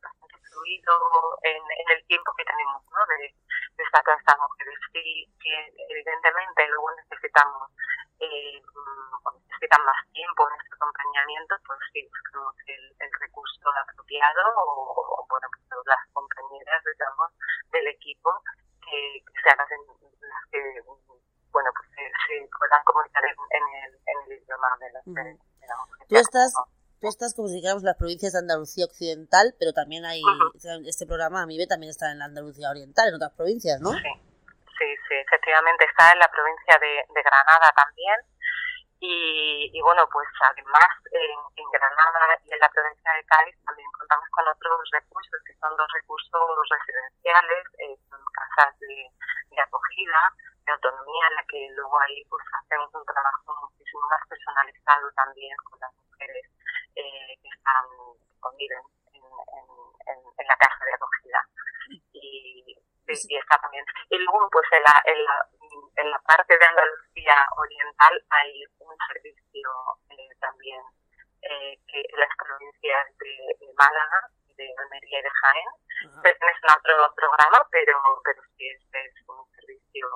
bastante 0.03 0.37
fluido 0.49 0.95
en, 1.43 1.57
en 1.62 1.89
el 1.97 2.05
tiempo 2.07 2.33
que 2.37 2.45
tenemos 2.45 2.83
¿no? 2.91 3.01
de, 3.07 3.35
de 3.77 3.83
estar 3.85 4.03
con 4.05 4.19
estas 4.19 4.39
mujeres. 4.39 4.79
Sí, 4.93 5.27
sí, 5.41 5.49
evidentemente 5.89 6.69
luego 6.69 6.91
necesitamos 6.97 7.71
eh, 8.21 8.61
mm, 8.62 9.27
o 9.27 9.33
necesitan 9.33 9.85
más 9.85 10.01
tiempo 10.12 10.49
en 10.49 10.61
este 10.61 10.75
acompañamiento, 10.77 11.57
pues 11.67 11.79
sí, 11.93 12.09
buscamos 12.09 12.55
el, 12.67 12.85
el 13.01 13.11
recurso 13.21 13.71
apropiado 13.71 14.43
o, 14.57 15.23
o, 15.23 15.27
bueno, 15.29 15.49
pues 15.51 15.87
las 15.87 16.05
compañeras, 16.12 16.83
digamos, 16.85 17.31
del 17.73 17.87
equipo 17.89 18.31
que, 18.85 19.25
que 19.25 19.41
sean 19.43 19.59
las, 19.59 19.71
las 20.21 20.45
que 20.51 20.83
bueno, 21.53 21.71
pues 21.77 21.89
se, 21.95 22.11
se 22.27 22.49
puedan 22.73 22.85
comunicar 22.85 23.25
en, 23.25 23.37
en, 23.52 23.64
el, 23.85 23.93
en 24.07 24.17
el 24.25 24.43
idioma 24.43 24.69
de 24.81 24.93
la 24.93 25.00
mujer. 25.05 25.37
Tú 26.09 26.17
estás, 26.17 26.52
tú 27.00 27.09
estás 27.09 27.35
como 27.35 27.49
si 27.49 27.57
dijéramos 27.57 27.83
las 27.83 27.97
provincias 27.97 28.33
de 28.33 28.38
Andalucía 28.41 28.87
Occidental, 28.87 29.55
pero 29.59 29.73
también 29.73 30.05
hay, 30.05 30.23
Ujú. 30.25 30.88
este 30.88 31.07
programa, 31.07 31.43
Amibe, 31.43 31.67
también 31.67 31.91
está 31.91 32.11
en 32.11 32.19
la 32.19 32.26
Andalucía 32.26 32.71
Oriental, 32.71 33.09
en 33.09 33.14
otras 33.17 33.33
provincias, 33.37 33.81
¿no? 33.81 33.93
Sí, 33.93 34.12
sí, 34.79 34.88
sí, 35.09 35.14
efectivamente 35.21 35.85
está 35.85 36.12
en 36.12 36.19
la 36.19 36.29
provincia 36.29 36.79
de, 36.81 37.05
de 37.12 37.23
Granada 37.23 37.69
también. 37.76 38.17
Y, 39.05 39.69
y 39.75 39.81
bueno, 39.83 40.07
pues 40.12 40.29
además 40.47 40.87
en, 41.11 41.38
en 41.59 41.69
Granada 41.75 42.38
y 42.47 42.55
en 42.55 42.61
la 42.61 42.71
provincia 42.71 43.11
de 43.12 43.25
Cádiz 43.25 43.57
también 43.67 43.91
contamos 43.99 44.29
con 44.31 44.47
otros 44.47 44.79
recursos, 44.93 45.43
que 45.45 45.55
son 45.59 45.76
dos 45.76 45.91
recursos 45.93 46.47
residenciales, 46.71 47.67
eh, 47.83 47.99
son 48.09 48.21
casas 48.31 48.79
de, 48.79 49.11
de 49.50 49.61
acogida, 49.61 50.21
de 50.64 50.73
autonomía, 50.73 51.26
en 51.28 51.35
la 51.35 51.45
que 51.49 51.69
luego 51.75 52.00
ahí 52.00 52.25
pues 52.28 52.42
hacemos 52.52 52.88
un 52.95 53.04
trabajo 53.04 53.54
muchísimo 53.62 54.02
más 54.09 54.23
personalizado 54.28 55.11
también 55.12 55.57
con 55.71 55.81
las 55.81 55.92
mujeres 55.95 56.47
eh, 56.95 57.38
que 57.42 57.49
están 57.49 57.87
conviven 58.40 58.83
en, 59.12 59.23
en, 59.23 59.66
en, 60.07 60.19
en 60.38 60.47
la 60.47 60.57
casa 60.57 60.85
de 60.85 60.95
acogida. 60.95 61.40
Y, 62.12 62.78
está 63.12 63.59
también. 63.61 63.85
Y 64.09 64.16
luego 64.19 64.49
pues 64.50 64.64
en 64.73 64.83
la, 64.83 65.02
en 65.04 65.25
la, 65.25 65.47
en 65.97 66.11
la 66.11 66.19
parte 66.21 66.57
de 66.57 66.64
Andalucía 66.64 67.37
Oriental 67.57 68.25
hay 68.31 68.64
un 68.78 68.97
servicio 69.12 69.69
eh, 70.09 70.28
también 70.40 70.81
eh, 71.42 71.78
que 71.87 72.00
en 72.00 72.21
las 72.21 72.31
provincias 72.37 73.19
de, 73.19 73.35
de 73.61 73.73
Málaga, 73.76 74.31
de 74.57 74.75
Almería 74.78 75.19
y 75.19 75.23
de 75.23 75.31
Jaén 75.31 76.23
pertenecen 76.23 76.71
a 76.71 76.76
otro 76.78 77.14
programa, 77.14 77.66
pero, 77.71 77.99
pero 78.25 78.42
sí 78.57 78.69
este 78.69 79.07
es 79.07 79.14
un 79.28 79.45
servicio 79.50 80.07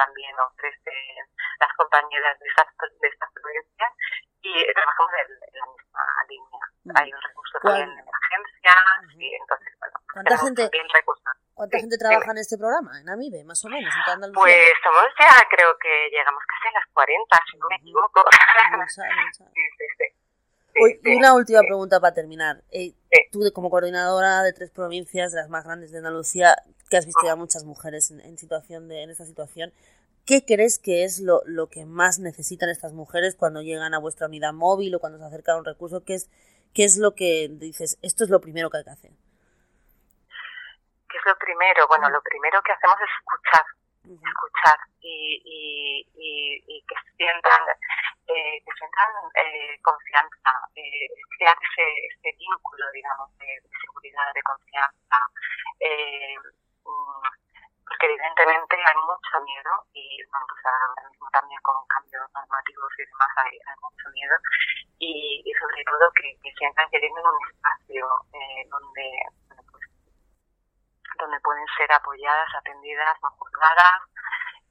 también 0.00 0.32
ofrecen 0.40 1.28
las 1.60 1.72
compañeras 1.76 2.38
de 2.40 2.46
estas, 2.48 2.68
de 3.00 3.08
estas 3.08 3.28
provincias 3.36 3.92
y 4.40 4.52
trabajamos 4.72 5.12
en, 5.20 5.28
en 5.36 5.58
la 5.60 5.66
misma 5.76 6.04
línea. 6.28 6.64
Ujú. 6.88 6.92
Hay 6.96 7.12
un 7.12 7.20
recurso 7.20 7.58
¿Cuál? 7.60 7.76
también 7.84 7.96
de 7.96 8.02
emergencia 8.08 8.72
Ujú. 9.04 9.20
y 9.20 9.34
entonces, 9.36 9.72
bueno, 9.80 9.96
¿Cuánta 10.12 10.38
gente- 10.38 10.62
también 10.62 10.88
recursos. 10.94 11.32
¿Cuánta 11.54 11.76
Sí, 11.76 11.80
gente 11.82 11.98
trabaja 11.98 12.30
en 12.32 12.38
este 12.38 12.56
programa, 12.56 12.92
en 13.00 13.08
Amibe, 13.10 13.44
más 13.44 13.60
o 13.64 13.68
menos, 13.68 13.92
en 13.94 14.02
toda 14.04 14.14
Andalucía? 14.16 14.40
Pues 14.40 14.72
somos 14.82 15.04
ya, 15.20 15.36
creo 15.52 15.76
que 15.76 16.08
llegamos 16.08 16.42
casi 16.48 16.68
a 16.74 16.78
las 16.80 16.86
40, 16.94 17.36
si 17.50 17.58
no 17.58 17.66
me 17.68 17.76
Ujú. 17.76 17.82
equivoco. 17.84 18.24
Mucha, 18.72 18.80
mucha. 18.80 19.44
sí, 19.52 19.62
sí, 19.76 19.84
sí. 19.98 20.04
Sí, 20.72 21.00
sí. 21.04 21.16
una 21.16 21.34
última 21.34 21.60
pregunta 21.60 22.00
para 22.00 22.14
terminar. 22.14 22.62
Eh, 22.70 22.94
Sí. 23.12 23.28
tú, 23.32 23.40
como 23.52 23.68
coordinadora 23.68 24.42
de 24.42 24.52
tres 24.54 24.70
provincias, 24.70 25.32
de 25.32 25.40
las 25.42 25.50
más 25.50 25.64
grandes 25.64 25.90
de 25.92 25.98
Andalucía, 25.98 26.56
que 26.90 26.96
has 26.96 27.06
visto 27.06 27.24
ya 27.24 27.36
muchas 27.36 27.64
mujeres 27.64 28.10
en, 28.10 28.20
en 28.20 28.36
situación 28.36 28.88
de, 28.88 29.02
en 29.02 29.10
esta 29.10 29.24
situación, 29.24 29.72
¿qué 30.26 30.44
crees 30.44 30.78
que 30.78 31.04
es 31.04 31.20
lo, 31.20 31.40
lo 31.46 31.68
que 31.68 31.86
más 31.86 32.18
necesitan 32.18 32.68
estas 32.68 32.92
mujeres 32.92 33.36
cuando 33.36 33.62
llegan 33.62 33.94
a 33.94 33.98
vuestra 33.98 34.26
unidad 34.26 34.52
móvil 34.52 34.94
o 34.94 34.98
cuando 34.98 35.18
se 35.18 35.24
acerca 35.24 35.56
un 35.56 35.64
recurso? 35.64 36.04
¿Qué 36.04 36.14
es, 36.14 36.28
¿Qué 36.74 36.84
es 36.84 36.98
lo 36.98 37.14
que 37.14 37.48
dices? 37.50 37.98
Esto 38.02 38.24
es 38.24 38.30
lo 38.30 38.40
primero 38.40 38.68
que 38.68 38.78
hay 38.78 38.84
que 38.84 38.90
hacer. 38.90 39.10
¿Qué 41.08 41.16
es 41.16 41.24
lo 41.24 41.36
primero? 41.38 41.86
Bueno, 41.88 42.10
lo 42.10 42.20
primero 42.22 42.60
que 42.62 42.72
hacemos 42.72 42.96
es 43.00 43.10
escuchar. 43.18 43.64
Escuchar 44.00 44.78
y, 45.02 45.42
y, 45.44 46.08
y, 46.16 46.64
y 46.66 46.82
que 46.82 46.94
sientan 47.16 47.60
eh, 48.28 48.62
que 48.64 48.72
sientan 48.78 49.10
eh, 49.34 49.78
confianza, 49.82 50.52
eh, 50.74 51.08
crear 51.36 51.56
ese, 51.58 51.84
ese 52.06 52.36
vínculo, 52.38 52.84
digamos, 52.94 53.28
de, 53.38 53.46
de 53.46 53.70
seguridad, 53.80 54.32
de 54.34 54.42
confianza, 54.42 55.18
eh, 55.80 56.34
porque 56.82 58.06
evidentemente 58.06 58.76
hay 58.76 58.96
mucho 59.02 59.34
miedo 59.44 59.72
y 59.92 60.22
bueno, 60.30 60.46
pues 60.48 60.62
ahora 60.64 61.10
mismo 61.10 61.28
también 61.32 61.60
con 61.62 61.74
cambios 61.88 62.22
normativos 62.32 62.92
y 62.98 63.04
demás 63.04 63.30
hay, 63.36 63.58
hay 63.58 63.76
mucho 63.82 64.06
miedo. 64.14 64.36
Y, 64.98 65.42
y 65.44 65.52
sobre 65.58 65.84
todo 65.84 66.12
que, 66.12 66.38
sientan 66.56 66.88
que 66.90 67.00
tienen 67.00 67.18
un 67.18 67.38
espacio 67.50 68.06
eh, 68.32 68.68
donde 68.70 69.06
pues, 69.72 69.84
donde 71.18 71.40
pueden 71.40 71.66
ser 71.76 71.90
apoyadas, 71.92 72.48
atendidas, 72.54 73.16
no 73.22 73.30
juzgadas 73.30 74.02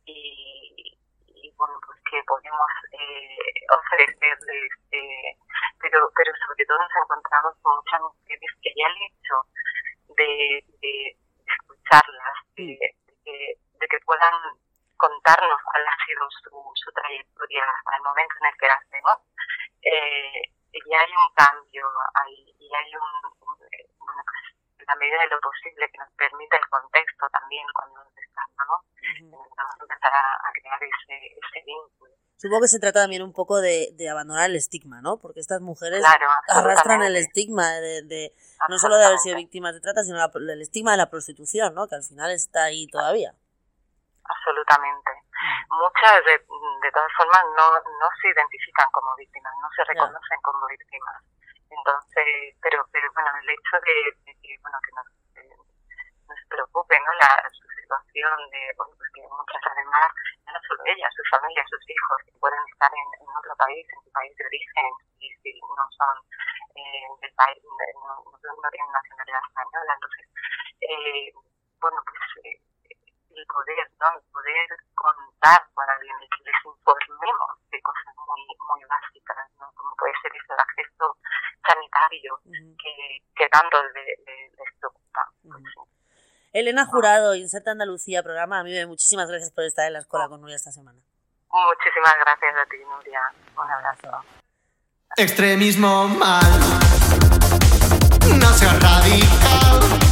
y, 0.06 0.98
y 1.28 1.52
bueno, 1.58 1.76
pues 1.86 2.00
que 2.10 2.24
podemos 2.24 2.72
eh, 2.94 3.38
ofrecerles, 3.68 4.72
eh, 4.92 5.36
pero, 5.82 6.10
pero 6.16 6.32
sobre 6.48 6.66
todo 6.66 6.78
nos 6.80 6.96
encontramos 7.04 7.54
con 7.62 7.76
muchas 7.76 8.02
mujeres 8.02 8.52
que 8.64 8.72
ya 8.78 8.88
el 8.88 8.98
hecho 9.12 9.36
de 10.16 11.19
escucharlas, 11.90 12.38
de, 12.56 12.64
de 13.08 13.14
que, 13.24 13.56
de 13.80 13.88
que 13.88 14.00
puedan 14.06 14.34
contarnos 14.98 15.60
cuál 15.64 15.88
ha 15.88 16.06
sido 16.06 16.28
su, 16.44 16.72
su 16.76 16.92
trayectoria 16.92 17.64
hasta 17.64 17.96
el 17.98 18.04
momento 18.04 18.36
en 18.42 18.48
el 18.48 18.58
que 18.60 18.68
la 18.68 18.74
hacemos, 18.74 19.18
eh, 19.82 20.42
ya 20.90 21.00
hay 21.00 21.12
un 21.12 21.34
cambio 21.34 21.88
ahí 22.16 22.54
y 22.60 22.70
hay 22.76 22.92
un, 22.96 23.32
un- 23.48 23.64
eh, 23.74 23.88
bueno, 23.98 24.22
pues, 24.26 24.44
en 24.79 24.79
la 24.90 24.96
medida 24.96 25.22
de 25.22 25.28
lo 25.30 25.40
posible 25.40 25.86
que 25.92 25.98
nos 26.00 26.10
permita 26.18 26.58
el 26.58 26.68
contexto 26.70 27.30
también 27.30 27.66
cuando 27.74 28.04
nos 28.04 28.14
empezar 29.82 30.14
a, 30.14 30.50
a 30.50 30.52
crear 30.54 30.80
ese, 30.84 31.16
ese 31.38 31.66
vínculo. 31.66 32.14
Supongo 32.38 32.62
que 32.62 32.68
se 32.70 32.80
trata 32.80 33.02
también 33.02 33.22
un 33.22 33.34
poco 33.34 33.60
de, 33.60 33.90
de 33.94 34.10
abandonar 34.10 34.50
el 34.50 34.56
estigma, 34.56 35.02
¿no? 35.02 35.18
Porque 35.20 35.42
estas 35.42 35.60
mujeres 35.62 36.00
Claro, 36.00 36.28
arrastran 36.48 37.04
el 37.04 37.18
estigma 37.18 37.68
de, 37.84 38.02
de- 38.04 38.34
no 38.70 38.78
solo 38.80 38.96
de 38.98 39.06
haber 39.06 39.20
sido 39.20 39.36
víctimas 39.36 39.74
de 39.74 39.82
trata, 39.82 40.04
sino 40.04 40.18
la- 40.18 40.32
el 40.34 40.62
estigma 40.62 40.92
de 40.92 40.98
la 40.98 41.10
prostitución, 41.10 41.76
¿no? 41.76 41.88
Que 41.88 41.96
al 41.96 42.04
final 42.04 42.32
está 42.32 42.64
ahí 42.64 42.88
todavía. 42.88 43.34
Absolutamente. 44.24 45.12
Muchas, 45.70 46.24
de, 46.26 46.32
de 46.40 46.92
todas 46.94 47.12
formas, 47.18 47.44
no, 47.58 47.72
no 47.76 48.08
se 48.22 48.28
identifican 48.30 48.88
como 48.92 49.16
víctimas, 49.16 49.54
no 49.62 49.68
se 49.76 49.84
reconocen 49.84 50.40
como 50.42 50.66
víctimas. 50.68 51.24
Entonces, 51.70 52.56
pero, 52.62 52.86
pero 52.92 53.08
bueno, 53.14 53.30
el 53.42 53.50
hecho 53.50 53.76
de, 53.86 54.34
que, 54.42 54.58
bueno, 54.62 54.78
que 54.82 54.92
nos, 54.98 55.08
eh, 55.38 55.56
nos 56.28 56.40
preocupe, 56.50 57.00
¿no? 57.00 57.12
La, 57.22 57.50
su 57.50 57.68
situación 57.78 58.38
de, 58.50 58.74
bueno, 58.78 58.94
pues 58.98 59.10
que 59.14 59.22
muchas 59.22 59.62
además, 59.70 60.10
no 60.46 60.60
solo 60.68 60.82
ellas, 60.86 61.14
sus 61.16 61.30
familias, 61.30 61.66
sus 61.70 61.84
hijos, 61.90 62.18
que 62.26 62.34
pueden 62.40 62.60
estar 62.74 62.92
en, 62.94 63.30
otro 63.30 63.56
país, 63.56 63.86
en 63.94 64.02
su 64.04 64.12
país 64.12 64.36
de 64.36 64.46
origen, 64.46 64.90
y 65.20 65.30
si 65.42 65.54
no 65.62 65.86
son 65.94 66.16
eh, 66.76 67.06
del 67.22 67.34
país, 67.34 67.62
no, 67.62 68.70
tienen 68.70 68.92
nacionalidad 68.92 69.42
española. 69.48 69.94
Entonces, 69.94 70.26
eh, 70.82 71.34
bueno, 71.82 71.98
pues 72.06 72.46
eh, 72.46 72.62
el 73.40 73.46
poder, 73.46 73.86
¿no? 74.00 74.08
El 74.18 74.26
poder 74.34 74.68
contar 74.96 75.62
con 75.74 75.90
alguien 75.90 76.18
que 76.20 76.44
les 76.50 76.60
informemos 76.66 77.52
de 77.72 77.82
cosas 77.82 78.14
muy, 78.26 78.44
muy 78.68 78.84
básicas, 78.86 79.50
¿no? 79.60 79.72
Como 79.76 79.96
puede 79.96 80.14
ser 80.22 80.32
ese 80.36 80.54
acceso 80.54 81.18
sanitario 81.70 82.40
que, 82.46 83.24
que 83.36 83.50
tanto 83.50 83.78
le- 83.94 84.18
le- 84.26 84.50
les 84.50 84.74
preocupa. 84.80 85.32
Pues. 85.44 85.64
Elena 86.52 86.86
Jurado, 86.86 87.36
Inserta 87.36 87.72
Andalucía, 87.72 88.24
programa. 88.24 88.60
A 88.60 88.64
mí 88.64 88.74
muchísimas 88.88 89.28
gracias 89.30 89.52
por 89.52 89.64
estar 89.66 89.86
en 89.88 89.94
la 89.94 90.00
escuela 90.00 90.28
con 90.28 90.42
Nuria 90.42 90.56
esta 90.56 90.72
semana. 90.72 91.00
Muchísimas 91.52 92.16
gracias 92.20 92.56
a 92.56 92.66
ti, 92.70 92.78
Nuria. 92.90 93.22
Un 93.56 93.70
abrazo. 93.72 94.26
Extremismo 95.18 96.08
mal. 96.08 96.42
No 98.40 98.48
seas 98.54 98.80
radical. 98.82 100.09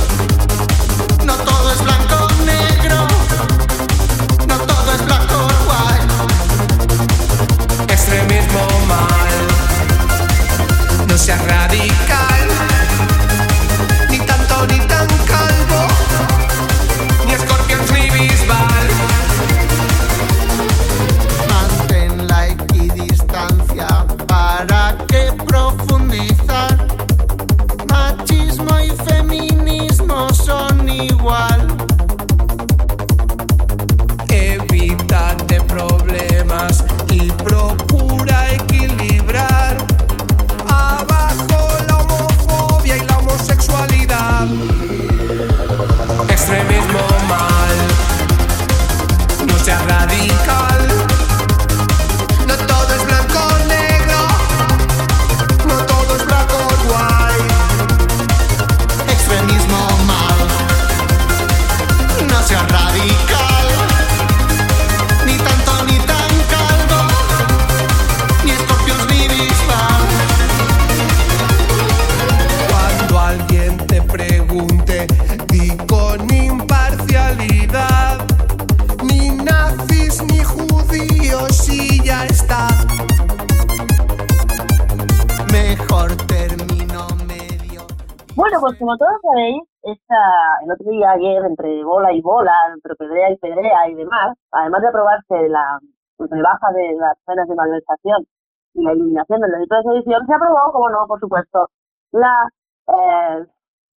Pedrea 94.07 94.27
y 94.27 94.27
demás, 94.27 94.37
además 94.51 94.81
de 94.81 94.87
aprobarse 94.87 95.49
la 95.49 95.79
rebaja 96.19 96.71
de 96.73 96.95
las 96.95 97.17
penas 97.25 97.47
de 97.47 97.55
malversación 97.55 98.25
y 98.73 98.83
la 98.83 98.91
eliminación 98.91 99.41
del 99.41 99.51
delito 99.51 99.75
de 99.75 99.83
sedición, 99.83 100.25
se 100.27 100.33
aprobó, 100.33 100.71
como 100.71 100.89
no, 100.89 101.07
por 101.07 101.19
supuesto, 101.19 101.69
la, 102.11 102.49
eh, 102.87 103.45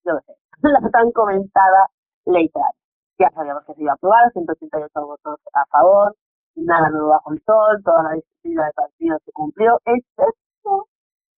yo 0.05 0.17
qué 0.17 0.33
sé, 0.33 0.39
la 0.69 0.89
tan 0.89 1.11
comentada 1.11 1.87
ley 2.25 2.49
trans. 2.49 2.75
Ya 3.19 3.29
sabíamos 3.31 3.65
que 3.65 3.73
se 3.73 3.81
iba 3.81 3.91
a 3.91 3.95
aprobar, 3.95 4.31
188 4.31 4.89
votos 5.05 5.39
a 5.53 5.65
favor, 5.65 6.15
nada 6.55 6.89
nuevo 6.89 7.09
bajo 7.09 7.33
el 7.33 7.41
sol, 7.43 7.81
toda 7.83 8.03
la 8.03 8.13
disciplina 8.13 8.65
de 8.65 8.73
partidos 8.73 9.21
se 9.25 9.31
cumplió, 9.33 9.79
excepto, 9.85 10.87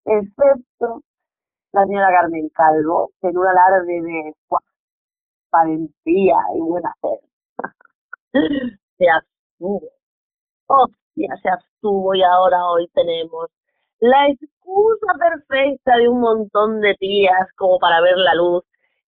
excepto 0.05 1.01
la 1.71 1.86
señora 1.86 2.12
Carmen 2.12 2.49
Calvo, 2.49 3.12
que 3.19 3.29
en 3.29 3.38
un 3.38 3.47
alarde 3.47 4.01
de 4.01 4.36
valentía 5.51 6.38
y 6.55 6.62
buen 6.62 6.86
hacer, 6.86 7.19
se 8.97 9.09
abstuvo. 9.09 9.89
Hostia, 10.67 11.35
se 11.41 11.49
abstuvo 11.49 12.15
y 12.15 12.23
ahora 12.23 12.65
hoy 12.67 12.87
tenemos 12.93 13.47
la 13.99 14.27
excusa 14.29 15.13
perfecta 15.19 15.97
de 15.97 16.09
un 16.09 16.21
montón 16.21 16.81
de 16.81 16.95
tías 16.95 17.47
como 17.55 17.79
para 17.79 18.01
ver 18.01 18.17
la 18.17 18.35
luz 18.35 18.63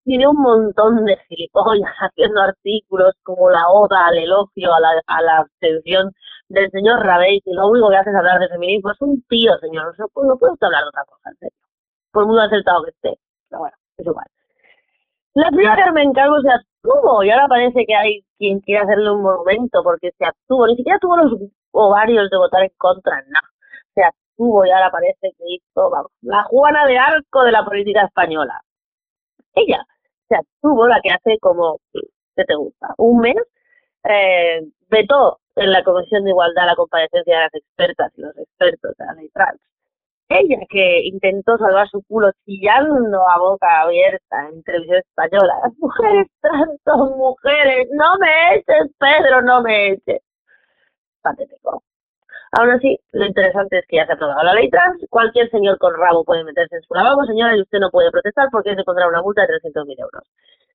y 0.06 0.18
de 0.18 0.28
un 0.28 0.38
montón 0.38 1.06
de 1.06 1.18
gilipollas 1.30 1.92
haciendo 2.02 2.42
artículos 2.42 3.14
como 3.24 3.50
la 3.50 3.70
oda 3.70 4.08
al 4.08 4.18
elogio 4.18 4.74
a 4.74 4.80
la, 4.80 4.90
a 5.08 5.38
abstención 5.40 6.12
del 6.50 6.70
señor 6.72 7.00
Rabey, 7.06 7.42
que 7.42 7.52
lo 7.54 7.68
único 7.70 7.90
que 7.90 7.98
hace 7.98 8.10
es 8.12 8.16
hablar 8.16 8.40
de 8.40 8.50
feminismo. 8.50 8.92
Es 8.92 9.02
un 9.02 9.24
tío, 9.30 9.58
señor, 9.60 9.96
no 9.98 10.38
puede 10.38 10.54
usted 10.54 10.68
hablar 10.68 10.84
de 10.84 10.90
otra 10.90 11.06
cosa, 11.06 11.30
en 11.30 11.38
serio 11.38 11.64
por 12.14 12.28
muy 12.28 12.40
acertado 12.40 12.84
que 12.84 12.92
esté. 12.92 13.20
Pero 13.50 13.60
bueno, 13.60 13.76
es 13.98 14.06
igual. 14.06 14.26
La 15.36 15.50
señora 15.50 15.76
Carmen 15.76 16.14
Calvo 16.14 16.40
se 16.42 16.50
abstuvo 16.52 17.24
y 17.24 17.32
ahora 17.32 17.48
parece 17.48 17.86
que 17.88 17.96
hay 17.96 18.24
quien 18.38 18.60
quiere 18.60 18.84
hacerle 18.84 19.12
un 19.12 19.24
monumento 19.24 19.82
porque 19.84 20.12
se 20.18 20.26
abstuvo. 20.26 20.68
Ni 20.68 20.76
siquiera 20.76 21.00
tuvo 21.00 21.18
los 21.18 21.34
ovarios 21.72 22.30
de 22.30 22.38
votar 22.38 22.64
en 22.64 22.72
contra, 22.78 23.22
no. 23.28 23.40
Se 23.96 24.04
abstuvo 24.04 24.66
y 24.66 24.70
ahora 24.70 24.92
parece 24.92 25.32
que 25.38 25.44
hizo, 25.48 25.90
vamos, 25.90 26.12
la 26.22 26.44
Juana 26.44 26.86
de 26.86 26.98
Arco 27.00 27.44
de 27.44 27.52
la 27.52 27.66
política 27.66 28.04
española. 28.06 28.62
Ella 29.56 29.84
se 30.30 30.36
abstuvo, 30.36 30.88
la 30.88 31.02
que 31.02 31.12
hace 31.12 31.40
como, 31.40 31.80
¿qué 32.36 32.46
te 32.46 32.56
gusta? 32.56 32.94
Un 32.98 33.20
mes, 33.22 33.36
eh, 34.04 34.62
vetó 34.90 35.40
en 35.56 35.72
la 35.72 35.84
Comisión 35.84 36.24
de 36.26 36.32
Igualdad 36.32 36.68
la 36.68 36.76
comparecencia 36.76 37.36
de 37.36 37.44
las 37.44 37.54
expertas 37.56 38.12
y 38.18 38.22
los 38.22 38.38
expertos 38.38 38.96
de 38.98 39.06
la 39.06 39.14
ley 39.14 39.30
trans 39.30 39.60
ella 40.30 40.58
que 40.70 41.02
intentó 41.06 41.58
salvar 41.58 41.88
su 41.90 42.02
culo 42.04 42.32
chillando 42.46 43.28
a 43.30 43.38
boca 43.40 43.82
abierta 43.82 44.50
en 44.50 44.64
televisión 44.64 45.00
española. 45.00 45.54
Las 45.64 45.74
mujeres 45.78 46.28
son 46.86 47.18
mujeres. 47.18 47.88
No 47.92 48.18
me 48.20 48.56
eches, 48.56 48.92
Pedro, 49.00 49.42
no 49.42 49.62
me 49.62 49.94
eches. 49.94 50.22
Patético. 51.22 51.84
Aún 52.56 52.70
así, 52.70 53.00
lo 53.14 53.26
interesante 53.26 53.80
es 53.80 53.86
que 53.88 53.96
ya 53.98 54.06
se 54.06 54.12
ha 54.12 54.16
aprobado 54.16 54.44
la 54.44 54.54
ley 54.54 54.70
trans. 54.70 55.04
Cualquier 55.10 55.50
señor 55.50 55.80
con 55.80 55.96
rabo 55.96 56.24
puede 56.24 56.44
meterse 56.44 56.76
en 56.76 56.84
su 56.84 56.94
lavabo, 56.94 57.26
señora, 57.26 57.58
y 57.58 57.62
usted 57.62 57.80
no 57.80 57.90
puede 57.90 58.12
protestar 58.12 58.50
porque 58.52 58.76
de 58.76 58.82
encontrar 58.82 59.10
una 59.10 59.24
multa 59.24 59.42
de 59.42 59.56
300.000 59.56 60.00
euros. 60.00 60.24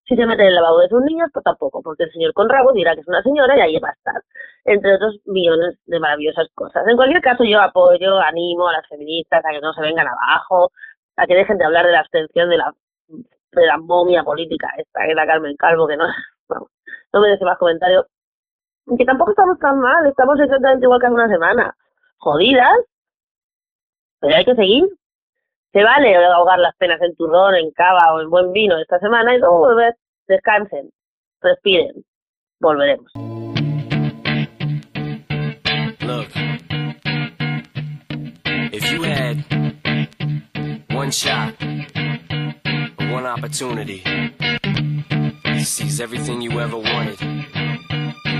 Si 0.09 0.17
se 0.17 0.27
mete 0.27 0.43
en 0.43 0.49
el 0.49 0.55
lavabo 0.57 0.81
de 0.81 0.88
sus 0.88 1.03
niños, 1.03 1.31
pues 1.33 1.45
tampoco, 1.45 1.81
porque 1.83 2.05
el 2.05 2.12
señor 2.12 2.33
con 2.33 2.49
rabo 2.49 2.73
dirá 2.73 2.95
que 2.95 3.03
es 3.03 3.09
una 3.09 3.23
señora 3.23 3.57
y 3.57 3.61
ahí 3.61 3.79
va 3.79 3.91
a 3.91 3.93
estar. 3.93 4.23
Entre 4.64 4.93
otros 4.97 5.21
millones 5.27 5.79
de 5.87 6.01
maravillosas 6.01 6.49
cosas. 6.55 6.85
En 6.88 6.97
cualquier 6.97 7.23
caso, 7.23 7.45
yo 7.45 7.61
apoyo, 7.61 8.19
animo 8.19 8.69
a 8.69 8.73
las 8.73 8.88
feministas 8.88 9.45
a 9.45 9.51
que 9.51 9.61
no 9.61 9.73
se 9.73 9.83
vengan 9.83 10.09
abajo, 10.09 10.73
a 11.17 11.27
que 11.27 11.35
dejen 11.37 11.59
de 11.59 11.64
hablar 11.64 11.87
de 11.87 11.93
la 11.93 12.01
abstención 12.01 12.51
de 12.51 12.57
la, 12.57 12.75
de 13.09 13.67
la 13.67 13.79
momia 13.79 14.25
política 14.25 14.69
esta, 14.79 15.05
que 15.05 15.11
es 15.11 15.17
la 15.17 15.27
Carmen 15.27 15.55
Calvo, 15.57 15.87
que 15.87 15.97
no, 15.97 16.07
no 17.12 17.21
merece 17.21 17.45
más 17.45 17.59
comentarios 17.59 18.07
que 18.96 19.05
tampoco 19.05 19.31
estamos 19.31 19.59
tan 19.59 19.79
mal, 19.81 20.07
estamos 20.07 20.38
exactamente 20.40 20.87
igual 20.87 21.01
que 21.01 21.07
hace 21.07 21.14
una 21.14 21.29
semana. 21.29 21.77
Jodidas, 22.18 22.79
pero 24.20 24.37
hay 24.37 24.44
que 24.44 24.55
seguir. 24.55 24.88
Se 25.72 25.83
vale 25.85 26.16
ahogar 26.16 26.59
las 26.59 26.74
penas 26.77 27.01
en 27.03 27.14
turrón, 27.14 27.55
en 27.55 27.70
cava 27.72 28.14
o 28.14 28.20
en 28.20 28.31
buen 28.31 28.53
vino 28.53 28.79
esta 28.79 28.98
semana 28.98 29.35
y 29.35 29.38
luego 29.38 29.59
volver. 29.59 29.96
Descansen, 30.27 30.90
respiren, 31.40 32.05
volveremos. 32.61 33.12
Look, 36.01 36.29
if 38.72 38.92
you 38.92 39.03
had 39.03 39.44
one 40.90 41.11
shot, 41.11 41.55
one 43.11 43.27
opportunity, 43.27 44.03
seize 45.62 46.01
everything 46.01 46.40
you 46.40 46.59
ever 46.61 46.77
wanted. 46.77 47.58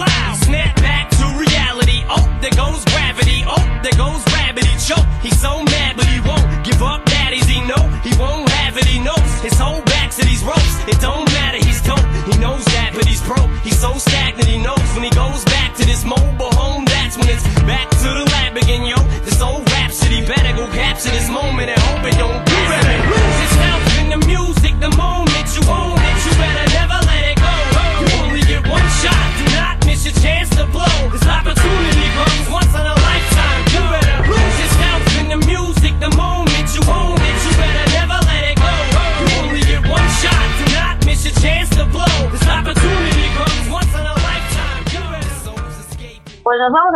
up. 0.00 0.36
Snap 0.36 0.76
back 0.76 1.10
to 1.10 1.24
reality. 1.36 2.04
Oh, 2.08 2.24
there 2.40 2.56
goes 2.56 2.84
gravity. 2.84 3.44
Oh, 3.46 3.80
there 3.82 3.96
goes. 3.96 4.30
He 4.58 4.76
choke. 4.78 5.06
He's 5.22 5.38
so 5.40 5.62
mad, 5.62 5.96
but 5.96 6.06
he 6.06 6.20
won't 6.20 6.64
give 6.64 6.82
up. 6.82 7.04
Daddies, 7.06 7.46
he 7.46 7.60
know 7.62 7.82
he 8.02 8.12
won't 8.18 8.48
have 8.50 8.76
it. 8.76 8.84
He 8.84 8.98
knows 8.98 9.30
his 9.40 9.56
whole 9.58 9.80
back 9.82 10.10
to 10.12 10.24
these 10.24 10.42
ropes. 10.42 10.74
It 10.88 11.00
don't 11.00 11.24
matter. 11.32 11.58
He's 11.58 11.80
dope. 11.82 12.04
He 12.26 12.38
knows 12.38 12.64
that, 12.64 12.92
but 12.94 13.06
he's 13.06 13.22
broke. 13.22 13.50
He's 13.62 13.78
so 13.78 13.94
stagnant. 13.94 14.48
He 14.48 14.58
knows 14.58 14.82
when 14.94 15.04
he 15.04 15.10
goes 15.10 15.44
back 15.44 15.76
to 15.76 15.86
this 15.86 16.04
mobile 16.04 16.52
home. 16.52 16.84
That's 16.84 17.16
when 17.16 17.28
it's 17.28 17.44
back 17.64 17.88
to 17.90 18.08
the 18.18 18.24
lab 18.32 18.56
again, 18.56 18.84
yo. 18.84 18.99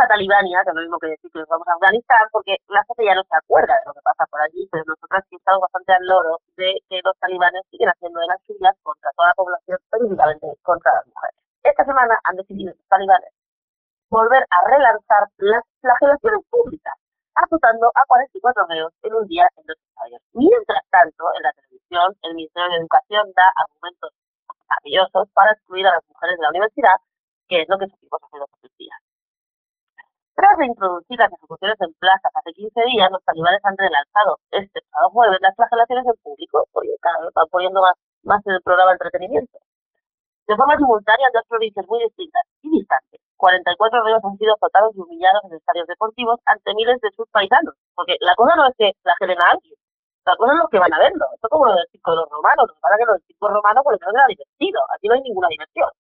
A 0.05 0.09
Talibania, 0.09 0.63
que 0.65 0.71
es 0.71 0.77
lo 0.77 0.83
mismo 0.83 0.99
que 0.99 1.17
decir 1.17 1.31
que 1.33 1.41
nos 1.41 1.49
vamos 1.49 1.67
a 1.69 1.75
Afganistán, 1.75 2.29
porque 2.31 2.57
la 2.69 2.85
gente 2.85 3.05
ya 3.05 3.15
no 3.15 3.25
se 3.25 3.37
acuerda 3.37 3.75
de 3.75 3.87
lo 3.87 3.95
que 3.95 4.05
pasa 4.05 4.25
por 4.31 4.41
allí, 4.41 4.69
pero 4.71 4.85
nosotras 4.87 5.25
sí 5.29 5.37
estamos 5.37 5.61
bastante 5.65 5.93
al 5.93 6.05
loro 6.07 6.41
de 6.57 6.77
que 6.89 7.01
los 7.03 7.17
talibanes 7.19 7.63
siguen 7.71 7.89
haciendo 7.89 8.21
de 8.21 8.29
las 8.29 8.41
suyas 8.47 8.77
contra 8.83 9.11
toda 9.17 9.29
la 9.29 9.35
población, 9.35 9.79
específicamente 9.81 10.47
contra 10.63 10.95
las 10.95 11.07
mujeres. 11.07 11.37
Esta 11.65 11.85
semana 11.85 12.21
han 12.25 12.37
decidido 12.37 12.73
los 12.77 12.89
talibanes 12.89 13.33
volver 14.15 14.47
a 14.51 14.59
relanzar 14.71 15.27
las 15.39 15.65
flagelaciones 15.81 16.47
públicas, 16.51 16.95
azotando 17.35 17.91
a 17.95 18.05
44 18.07 18.67
reos 18.69 18.93
en 19.03 19.15
un 19.15 19.27
día 19.27 19.49
en 19.57 19.65
los 19.67 19.77
estadios. 19.77 20.23
Mientras 20.33 20.83
tanto, 20.91 21.25
en 21.35 21.43
la 21.43 21.53
televisión, 21.53 22.15
el 22.23 22.35
Ministerio 22.35 22.71
de 22.71 22.79
Educación 22.79 23.33
da 23.35 23.51
argumentos 23.57 24.11
maravillosos 24.69 25.29
para 25.35 25.53
excluir 25.53 25.87
a 25.87 25.99
las 25.99 26.05
mujeres 26.09 26.37
de 26.39 26.43
la 26.43 26.51
universidad, 26.51 26.97
que 27.49 27.63
es 27.63 27.69
lo 27.69 27.79
que 27.79 27.89
supimos 27.91 28.23
hace 28.23 28.39
dos 28.39 28.51
o 28.53 28.59
tres 28.61 28.73
días. 28.79 29.04
Tras 30.35 30.59
reintroducir 30.59 31.17
las 31.17 31.31
ejecuciones 31.33 31.79
en 31.81 31.95
plazas 31.95 32.33
hace 32.35 32.53
15 32.53 32.75
días, 32.91 33.11
los 33.11 33.23
talibanes 33.23 33.65
han 33.65 33.79
relanzado 33.79 34.39
este 34.51 34.83
pasado 34.91 35.11
jueves 35.11 35.39
las 35.41 35.55
flagelaciones 35.55 36.07
en 36.07 36.19
público, 36.27 36.67
porque 36.73 36.91
cada 37.01 37.21
vez 37.21 37.29
están 37.29 37.47
poniendo 37.51 37.81
más, 38.25 38.43
en 38.47 38.55
el 38.55 38.63
programa 38.63 38.91
de 38.91 38.99
entretenimiento. 38.99 39.59
De 40.49 40.57
forma 40.57 40.77
simultánea 40.77 41.31
dos 41.33 41.47
provincias 41.49 41.87
muy 41.87 42.03
distintas 42.03 42.43
y 42.63 42.71
distantes, 42.83 43.21
44 43.37 44.03
reos 44.03 44.25
han 44.25 44.37
sido 44.37 44.55
azotados 44.55 44.91
y 44.97 45.01
humillados 45.07 45.45
en 45.45 45.55
estadios 45.55 45.87
deportivos 45.87 46.41
ante 46.47 46.75
miles 46.75 47.01
de 47.01 47.11
sus 47.15 47.29
paisanos. 47.31 47.75
Porque 47.95 48.17
la 48.19 48.35
cosa 48.35 48.57
no 48.57 48.67
es 48.67 48.75
que 48.77 48.91
flagelen 49.03 49.39
a 49.39 49.51
alguien, 49.55 49.79
la 50.27 50.35
cosa 50.35 50.53
es 50.53 50.59
los 50.59 50.71
que 50.71 50.83
van 50.83 50.93
a 50.93 50.99
verlo. 50.99 51.27
Esto 51.31 51.47
es 51.47 51.51
como 51.51 51.67
lo 51.67 51.75
del 51.79 51.87
circo 51.95 52.11
de 52.11 52.17
los 52.17 52.29
romanos. 52.31 52.67
Lo 52.67 52.75
que 52.75 52.81
pasa 52.83 52.95
es 52.95 52.99
que 52.99 53.07
lo 53.07 53.13
del 53.15 53.23
circo 53.23 53.49
romano 53.49 53.83
por 53.87 53.95
eso 53.95 54.05
no 54.11 54.19
era 54.19 54.27
divertido. 54.27 54.81
Aquí 54.91 55.07
no 55.07 55.15
hay 55.15 55.23
ninguna 55.23 55.49
diversión 55.49 55.91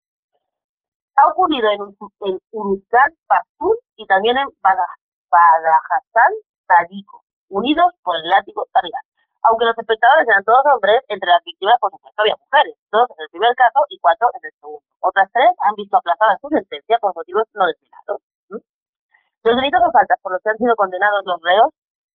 ha 1.16 1.28
ocurrido 1.28 1.68
en, 1.70 1.80
en 2.28 2.38
Uruzgan, 2.52 3.12
Pastún 3.26 3.76
y 3.96 4.06
también 4.06 4.36
en 4.38 4.48
Bada- 4.62 4.96
Badajastán, 5.30 6.32
Tayiko, 6.66 7.22
unidos 7.48 7.92
por 8.02 8.16
el 8.16 8.28
látigo 8.28 8.66
talibán. 8.72 9.02
Aunque 9.42 9.66
los 9.66 9.76
espectadores 9.76 10.26
eran 10.26 10.42
todos 10.44 10.64
hombres, 10.72 11.02
entre 11.08 11.28
las 11.28 11.44
víctimas, 11.44 11.76
por 11.78 11.90
supuesto, 11.90 12.22
había 12.22 12.34
mujeres, 12.40 12.76
dos 12.90 13.06
en 13.10 13.22
el 13.24 13.28
primer 13.28 13.54
caso 13.54 13.80
y 13.90 13.98
cuatro 13.98 14.28
en 14.34 14.40
el 14.44 14.52
segundo. 14.58 14.82
Otras 15.00 15.28
tres 15.32 15.50
han 15.60 15.74
visto 15.74 15.98
aplazada 15.98 16.38
su 16.40 16.48
sentencia 16.48 16.98
por 16.98 17.14
motivos 17.14 17.44
no 17.52 17.66
desvelados. 17.66 18.22
¿Mm? 18.48 18.64
Los 19.44 19.56
delitos 19.56 19.82
o 19.84 19.92
faltas 19.92 20.18
por 20.22 20.32
los 20.32 20.40
que 20.42 20.48
han 20.50 20.56
sido 20.56 20.74
condenados 20.76 21.22
los 21.26 21.40
reos 21.42 21.68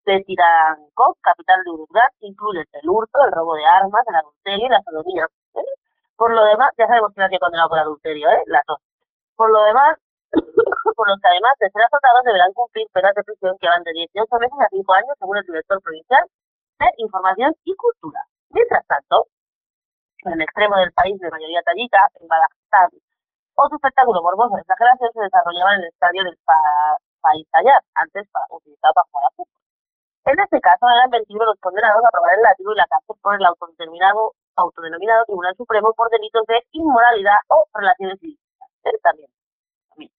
de 0.06 0.24
Tirankov, 0.26 1.18
capital 1.22 1.62
de 1.64 1.70
Uruzgan, 1.70 2.10
incluyen 2.22 2.66
el 2.74 2.90
hurto, 2.90 3.20
el 3.24 3.32
robo 3.32 3.54
de 3.54 3.66
armas, 3.66 4.02
el 4.08 4.16
adulterio 4.16 4.66
y 4.66 4.70
la 4.70 4.82
sodomía. 4.82 5.28
¿eh? 5.54 5.66
Por 6.18 6.34
lo 6.34 6.44
demás, 6.46 6.72
ya 6.80 6.88
sabemos 6.88 7.14
que 7.14 7.22
no 7.22 7.28
ha 7.28 7.40
condenado 7.40 7.70
por 7.70 7.78
adulterio, 7.80 8.28
¿eh? 8.30 8.42
Las 8.48 8.64
dos. 8.66 8.80
Por 9.40 9.56
lo 9.56 9.64
demás, 9.64 9.96
por 11.00 11.08
los 11.08 11.16
que 11.24 11.32
además 11.32 11.56
de 11.64 11.72
ser 11.72 11.80
azotados 11.88 12.28
deberán 12.28 12.52
cumplir 12.52 12.84
penas 12.92 13.16
de 13.16 13.24
prisión 13.24 13.56
que 13.56 13.72
van 13.72 13.88
de 13.88 13.96
18 13.96 14.28
meses 14.36 14.60
a 14.60 14.68
5 14.68 14.84
años, 15.00 15.16
según 15.16 15.38
el 15.38 15.48
director 15.48 15.80
provincial 15.80 16.28
de 16.84 16.88
Información 16.98 17.56
y 17.64 17.74
Cultura. 17.80 18.20
Mientras 18.52 18.84
tanto, 18.86 19.32
en 20.28 20.34
el 20.36 20.42
extremo 20.44 20.76
del 20.76 20.92
país 20.92 21.16
de 21.24 21.32
mayoría 21.32 21.64
tayika, 21.64 22.04
en 22.20 22.28
Badajstán, 22.28 22.92
otro 23.56 23.80
espectáculo 23.80 24.20
morboso 24.22 24.60
de 24.60 24.62
exageración 24.68 25.08
se 25.16 25.24
desarrollaba 25.24 25.72
en 25.76 25.88
el 25.88 25.88
estadio 25.88 26.22
del 26.28 26.36
pa 26.44 26.60
País 27.24 27.48
Tallar, 27.48 27.80
antes 27.96 28.28
pa 28.36 28.44
utilizado 28.52 28.92
para 28.92 29.08
jugar 29.08 29.24
a 29.24 29.36
fútbol. 29.40 29.56
En 30.36 30.36
este 30.36 30.60
caso, 30.60 30.84
eran 30.84 31.16
21 31.16 31.46
los 31.48 31.60
condenados 31.64 32.04
a 32.04 32.12
probar 32.12 32.36
el 32.36 32.44
látigo 32.44 32.76
y 32.76 32.76
la 32.76 32.92
cárcel 32.92 33.16
por 33.24 33.40
el 33.40 33.46
autodeterminado, 33.48 34.36
autodenominado 34.60 35.24
Tribunal 35.32 35.56
Supremo 35.56 35.94
por 35.96 36.12
delitos 36.12 36.44
de 36.44 36.60
inmoralidad 36.76 37.40
o 37.48 37.64
relaciones 37.72 38.20
ilícitas. 38.20 38.49
Eh, 38.84 38.98
También. 39.04 39.30
también. 39.90 40.12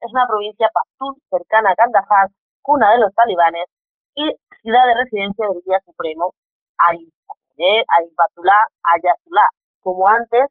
Es 0.00 0.12
una 0.12 0.26
provincia 0.26 0.70
pastún 0.72 1.20
cercana 1.30 1.70
a 1.70 1.74
Kandahar, 1.76 2.28
cuna 2.62 2.90
de 2.92 2.98
los 2.98 3.14
talibanes 3.14 3.66
y 4.14 4.30
ciudad 4.62 4.86
de 4.86 4.94
residencia 4.94 5.46
del 5.48 5.62
guía 5.64 5.80
supremo 5.84 6.32
Ayatollah 6.78 8.64
Ayatollah, 8.82 9.50
como 9.80 10.08
antes 10.08 10.48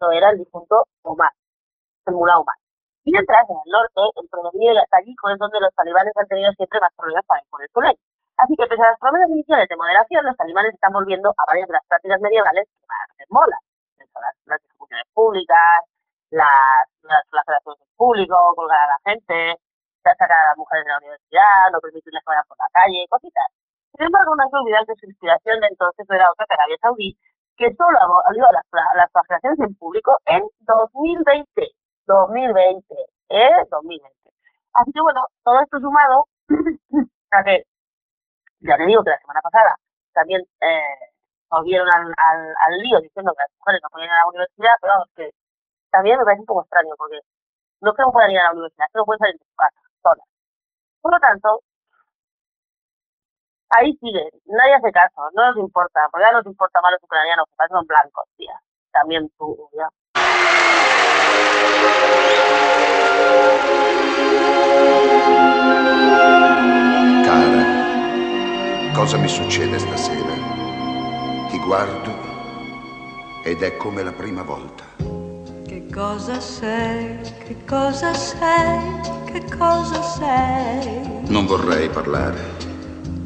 lo 0.00 0.10
era 0.12 0.30
el 0.30 0.38
difunto 0.38 0.86
Omar, 1.02 1.32
el 2.06 2.14
mulá 2.14 2.38
Omar. 2.38 2.56
Mientras, 3.04 3.44
en 3.50 3.56
el 3.56 3.70
norte, 3.70 4.00
el 4.16 4.28
predominio 4.28 4.74
de 4.74 4.84
Tayiko 4.90 5.28
es 5.28 5.38
donde 5.38 5.60
los 5.60 5.74
talibanes 5.74 6.12
han 6.16 6.26
tenido 6.26 6.52
siempre 6.52 6.80
más 6.80 6.92
problemas 6.96 7.24
para 7.26 7.42
imponer 7.42 7.68
su 7.72 7.80
ley. 7.80 7.96
Así 8.38 8.56
que, 8.56 8.66
pese 8.66 8.82
a 8.82 8.90
las 8.90 8.98
promesas 8.98 9.28
iniciales 9.30 9.68
de 9.68 9.76
moderación, 9.76 10.24
los 10.24 10.36
talibanes 10.36 10.72
están 10.74 10.92
volviendo 10.92 11.30
a 11.30 11.44
varias 11.46 11.68
de 11.68 11.74
las 11.74 11.84
prácticas 11.86 12.20
medievales 12.20 12.64
que 12.64 12.86
van 12.88 13.00
a 13.00 13.04
hacer. 13.04 13.26
Las, 14.14 14.36
las 14.46 14.60
ejecuciones 14.64 15.04
públicas, 15.12 15.84
las, 16.30 16.86
las 17.02 17.22
flagelaciones 17.30 17.80
en 17.80 17.96
público, 17.96 18.36
colgar 18.56 18.80
a 18.80 18.94
la 18.94 18.98
gente, 19.04 19.56
sacar 20.02 20.32
a 20.32 20.48
las 20.48 20.56
mujeres 20.56 20.84
de 20.84 20.90
la 20.90 20.98
universidad, 20.98 21.70
no 21.72 21.80
permitirles 21.80 22.22
que 22.22 22.30
vayan 22.30 22.48
por 22.48 22.58
la 22.58 22.68
calle, 22.72 23.06
cositas. 23.08 23.48
Sin 23.96 24.06
embargo, 24.06 24.34
no 24.34 24.42
hay 24.42 24.50
que 24.50 24.56
olvidar 24.56 24.86
que 24.86 24.94
su 25.00 25.06
inspiración 25.06 25.60
de 25.60 25.68
entonces 25.68 26.06
era 26.10 26.30
otra 26.30 26.46
que 26.46 26.54
Arabia 26.54 26.78
Saudí, 26.82 27.16
que 27.56 27.74
solo 27.74 27.96
abolió 28.00 28.44
las, 28.50 28.66
las 28.72 29.10
flagelaciones 29.12 29.60
en 29.60 29.74
público 29.76 30.18
en 30.26 30.42
2020. 30.60 31.46
2020, 32.06 32.84
¿eh? 33.30 33.50
2020. 33.70 34.30
Así 34.74 34.92
que 34.92 35.00
bueno, 35.00 35.26
todo 35.42 35.60
esto 35.60 35.78
sumado 35.78 36.26
a 37.30 37.44
que, 37.44 37.64
ya 38.60 38.76
te 38.76 38.86
digo 38.86 39.02
que 39.04 39.10
la 39.10 39.18
semana 39.18 39.40
pasada 39.40 39.76
también 40.12 40.42
eh, 40.60 41.14
al, 41.50 42.14
al 42.16 42.78
lío 42.78 43.00
diciendo 43.00 43.32
que 43.32 43.42
las 43.42 43.50
mujeres 43.58 43.80
no 43.82 43.88
podían 43.90 44.08
ir 44.08 44.12
a 44.12 44.18
la 44.18 44.28
universidad, 44.28 44.74
pero 44.80 44.92
vamos, 44.94 45.08
que 45.16 45.30
también 45.94 46.18
me 46.18 46.24
parece 46.24 46.40
un 46.40 46.46
poco 46.46 46.62
extraño 46.62 46.90
porque 46.98 47.20
no 47.80 47.90
es 47.90 47.96
que 47.96 48.02
no 48.02 48.10
puedan 48.10 48.30
ir 48.32 48.38
a 48.38 48.44
la 48.44 48.52
universidad, 48.52 48.86
es 48.86 48.92
que 48.92 49.06
pueden 49.06 49.18
salir 49.18 49.38
de 49.38 49.46
su 49.46 49.54
casa, 49.54 49.80
solas. 50.02 50.26
Por 51.00 51.12
lo 51.12 51.20
tanto, 51.20 51.60
ahí 53.70 53.92
sigue, 54.00 54.26
nadie 54.46 54.74
hace 54.74 54.90
caso, 54.90 55.30
no 55.34 55.46
nos 55.46 55.56
importa, 55.58 56.08
porque 56.10 56.24
ya 56.26 56.32
no 56.32 56.38
nos 56.38 56.46
importa 56.46 56.80
más 56.80 56.92
los 56.92 57.02
ucranianos, 57.02 57.46
que 57.46 57.68
son 57.68 57.86
blancos, 57.86 58.24
tía. 58.36 58.60
También 58.90 59.30
tú, 59.38 59.68
ya. 59.72 59.88
Cara, 67.26 67.62
cosa 68.94 69.18
mi 69.18 69.28
succede 69.28 69.78
stasera? 69.78 70.34
Ti 71.50 71.58
guardo 71.58 72.12
ed 73.44 73.62
è 73.62 73.76
come 73.76 74.02
la 74.02 74.12
prima 74.12 74.42
volta. 74.42 74.83
Che 75.74 75.86
cosa 75.92 76.38
sei? 76.38 77.18
Che 77.44 77.56
cosa 77.66 78.14
sei? 78.14 78.78
Che 79.24 79.44
cosa 79.58 80.00
sei? 80.02 81.00
Non 81.26 81.46
vorrei 81.46 81.88
parlare. 81.88 82.38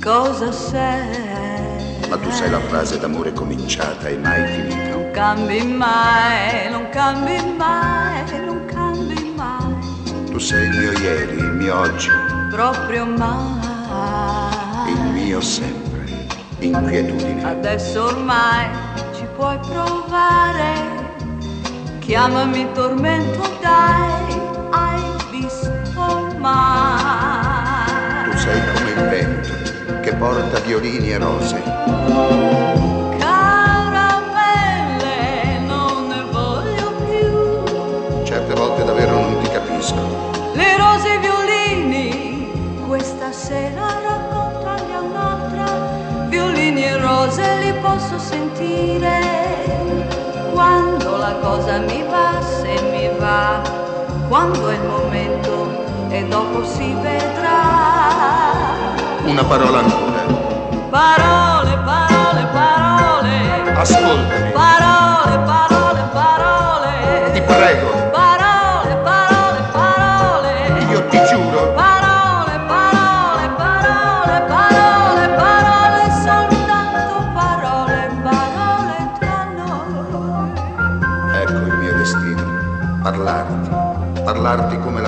Cosa 0.02 0.50
sei? 0.50 2.06
Ma 2.08 2.16
tu 2.16 2.30
sei 2.30 2.48
la 2.48 2.60
frase 2.60 2.98
d'amore 2.98 3.34
cominciata 3.34 4.08
e 4.08 4.16
mai 4.16 4.46
finita. 4.46 4.96
Non 4.96 5.10
cambi 5.10 5.62
mai, 5.62 6.70
non 6.70 6.88
cambi 6.88 7.36
mai, 7.54 8.24
non 8.46 8.64
cambi 8.64 9.30
mai, 9.36 10.30
Tu 10.30 10.38
sei 10.38 10.68
il 10.68 10.78
mio 10.78 10.92
ieri, 11.00 11.36
il 11.36 11.52
mio 11.52 11.78
oggi, 11.78 12.08
proprio 12.50 13.04
mai. 13.04 14.90
il 14.90 15.00
mio 15.12 15.42
sempre. 15.42 16.26
Inquietudine. 16.60 17.44
Adesso 17.44 18.04
ormai 18.04 18.70
ci 19.14 19.26
puoi 19.36 19.58
provare. 19.58 21.07
Chiamami 22.08 22.64
tormento, 22.72 23.44
dai, 23.60 24.40
hai 24.70 25.02
visto 25.30 26.32
mai. 26.38 28.30
Tu 28.30 28.38
sei 28.38 28.62
come 28.72 28.90
il 28.92 29.08
vento 29.10 29.52
che 30.00 30.14
porta 30.14 30.58
violini 30.60 31.10
e 31.10 31.18
rose. 31.18 31.62
Caramelle, 33.18 34.38
non 35.66 36.06
ne 36.06 36.24
voglio 36.30 36.94
più. 37.04 38.24
Certe 38.24 38.54
volte 38.54 38.84
davvero 38.84 39.12
non 39.12 39.42
ti 39.42 39.50
capisco. 39.50 40.30
Le 40.54 40.76
rose 40.78 41.10
e 41.10 41.14
i 41.14 41.18
violini, 41.18 42.50
questa 42.86 43.30
sera 43.32 44.00
raccontagli 44.02 44.92
a 44.92 45.02
un'altra. 45.02 46.26
Violini 46.28 46.84
e 46.84 46.96
rose 46.96 47.58
li 47.58 47.74
posso 47.82 48.18
sentire. 48.18 49.48
Quando 50.58 51.16
la 51.18 51.34
cosa 51.40 51.78
mi 51.78 52.02
va, 52.02 52.42
se 52.42 52.82
mi 52.90 53.08
va, 53.16 53.62
quando 54.26 54.68
è 54.70 54.74
il 54.74 54.82
momento 54.82 56.08
e 56.08 56.26
dopo 56.26 56.64
si 56.64 56.92
vedrà. 56.94 57.60
Una 59.24 59.44
parola 59.44 59.78
ancora. 59.78 60.20
Parole, 60.90 61.78
parole, 61.84 62.46
parole. 62.52 63.72
Ascoltami. 63.72 64.50
Parole, 64.50 64.52
parole, 64.52 65.07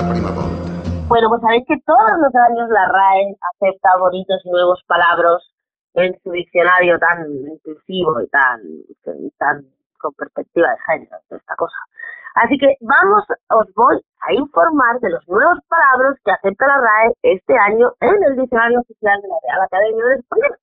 la 0.01 0.11
prima 0.11 0.31
volta. 0.31 0.71
Bueno, 1.07 1.29
pues 1.29 1.41
sabéis 1.41 1.65
que 1.67 1.77
todos 1.85 2.17
los 2.17 2.33
años 2.33 2.69
la 2.69 2.87
RAE 2.87 3.35
acepta 3.53 3.97
bonitos 3.99 4.41
y 4.45 4.49
nuevos 4.49 4.81
palabras 4.87 5.43
en 5.93 6.17
su 6.23 6.31
diccionario 6.31 6.97
tan 6.99 7.29
inclusivo 7.29 8.21
y 8.21 8.27
tan, 8.29 8.61
tan 9.37 9.65
con 9.99 10.13
perspectiva 10.13 10.69
de 10.69 10.77
género, 10.87 11.17
esta 11.29 11.55
cosa. 11.55 11.75
Así 12.35 12.57
que 12.57 12.77
vamos, 12.79 13.25
os 13.49 13.67
voy 13.75 13.99
a 14.21 14.33
informar 14.33 14.99
de 15.01 15.09
los 15.09 15.27
nuevos 15.27 15.59
palabras 15.67 16.17
que 16.23 16.31
acepta 16.31 16.65
la 16.65 16.77
RAE 16.77 17.13
este 17.23 17.57
año 17.57 17.91
en 17.99 18.23
el 18.23 18.37
diccionario 18.37 18.79
oficial 18.79 19.21
de 19.21 19.27
la 19.27 19.35
Real 19.43 19.61
Academia 19.61 20.05
de 20.05 20.15
Español. 20.15 20.57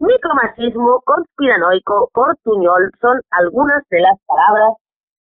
Micromachismo, 0.00 1.00
conspiranoico, 1.06 2.10
portuñol 2.12 2.90
son 3.00 3.22
algunas 3.30 3.86
de 3.88 4.00
las 4.00 4.18
palabras 4.26 4.74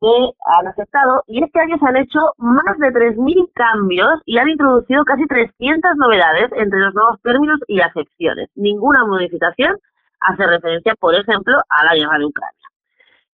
que 0.04 0.32
han 0.60 0.68
aceptado 0.68 1.24
y 1.28 1.42
este 1.42 1.62
año 1.62 1.78
se 1.80 1.88
han 1.88 1.96
hecho 1.96 2.20
más 2.38 2.78
de 2.78 2.92
3.000 2.92 3.52
cambios 3.54 4.20
y 4.26 4.38
han 4.38 4.50
introducido 4.50 5.06
casi 5.06 5.26
300 5.26 5.96
novedades 5.96 6.52
entre 6.58 6.80
los 6.80 6.94
nuevos 6.94 7.22
términos 7.22 7.58
y 7.68 7.80
acepciones. 7.80 8.50
Ninguna 8.56 9.06
modificación 9.06 9.78
hace 10.20 10.46
referencia, 10.46 10.94
por 11.00 11.16
ejemplo, 11.16 11.56
a 11.70 11.86
la 11.86 11.96
guerra 11.96 12.18
de 12.18 12.26
Ucrania. 12.26 12.68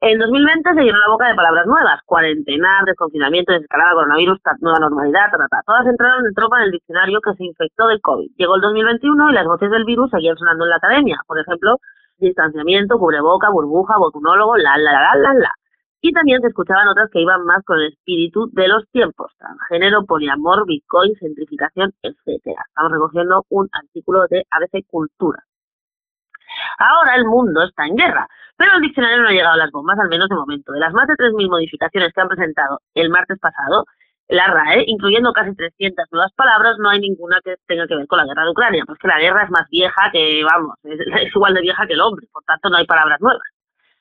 En 0.01 0.19
2020 0.19 0.75
se 0.75 0.81
llenó 0.81 0.99
la 0.99 1.11
boca 1.11 1.27
de 1.27 1.35
palabras 1.35 1.65
nuevas, 1.65 2.01
cuarentena, 2.05 2.83
desconfinamiento, 2.85 3.51
desescalada, 3.51 3.95
coronavirus, 3.95 4.39
nueva 4.61 4.79
normalidad, 4.79 5.31
ta, 5.31 5.37
ta, 5.49 5.61
todas 5.65 5.87
entraron 5.87 6.25
en 6.25 6.33
tropa 6.35 6.57
en 6.59 6.65
el 6.65 6.71
diccionario 6.71 7.19
que 7.19 7.33
se 7.33 7.45
infectó 7.45 7.87
de 7.87 7.99
COVID. 7.99 8.29
Llegó 8.37 8.55
el 8.55 8.61
2021 8.61 9.31
y 9.31 9.33
las 9.33 9.45
voces 9.45 9.71
del 9.71 9.85
virus 9.85 10.11
seguían 10.11 10.37
sonando 10.37 10.65
en 10.65 10.69
la 10.69 10.77
academia, 10.77 11.19
por 11.25 11.39
ejemplo, 11.39 11.79
distanciamiento, 12.19 12.99
cubreboca, 12.99 13.49
burbuja, 13.49 13.97
botunólogo, 13.97 14.55
la, 14.55 14.77
la, 14.77 14.91
la, 14.93 15.15
la, 15.15 15.33
la. 15.33 15.51
Y 16.01 16.13
también 16.13 16.41
se 16.41 16.47
escuchaban 16.47 16.87
otras 16.87 17.09
que 17.11 17.19
iban 17.21 17.43
más 17.45 17.63
con 17.65 17.79
el 17.79 17.87
espíritu 17.87 18.49
de 18.53 18.67
los 18.69 18.87
tiempos, 18.91 19.33
transgénero, 19.37 20.05
poliamor, 20.05 20.65
bitcoin, 20.65 21.13
centrificación, 21.19 21.93
etcétera. 22.01 22.63
Estamos 22.67 22.91
recogiendo 22.93 23.45
un 23.49 23.67
artículo 23.73 24.25
de 24.29 24.45
ABC 24.49 24.85
Cultura. 24.87 25.43
Ahora 26.77 27.15
el 27.15 27.25
mundo 27.25 27.63
está 27.63 27.85
en 27.85 27.95
guerra, 27.95 28.27
pero 28.55 28.75
el 28.75 28.81
diccionario 28.81 29.21
no 29.21 29.27
ha 29.27 29.31
llegado 29.31 29.53
a 29.55 29.57
las 29.57 29.71
bombas, 29.71 29.99
al 29.99 30.09
menos 30.09 30.29
de 30.29 30.35
momento. 30.35 30.71
De 30.71 30.79
las 30.79 30.93
más 30.93 31.07
de 31.07 31.15
3.000 31.15 31.49
modificaciones 31.49 32.13
que 32.13 32.21
han 32.21 32.29
presentado 32.29 32.79
el 32.93 33.09
martes 33.09 33.37
pasado, 33.39 33.85
la 34.29 34.47
RAE, 34.47 34.85
incluyendo 34.87 35.33
casi 35.33 35.55
300 35.55 36.05
nuevas 36.11 36.31
palabras, 36.33 36.77
no 36.79 36.89
hay 36.89 36.99
ninguna 36.99 37.39
que 37.43 37.55
tenga 37.67 37.87
que 37.87 37.95
ver 37.95 38.07
con 38.07 38.19
la 38.19 38.25
guerra 38.25 38.43
de 38.43 38.51
Ucrania, 38.51 38.83
pues 38.85 38.99
que 38.99 39.07
la 39.07 39.19
guerra 39.19 39.43
es 39.43 39.49
más 39.49 39.67
vieja 39.69 40.09
que, 40.11 40.43
vamos, 40.43 40.75
es 40.83 40.99
igual 41.35 41.53
de 41.55 41.61
vieja 41.61 41.87
que 41.87 41.93
el 41.93 42.01
hombre, 42.01 42.27
por 42.31 42.43
tanto 42.43 42.69
no 42.69 42.77
hay 42.77 42.85
palabras 42.85 43.19
nuevas. 43.19 43.41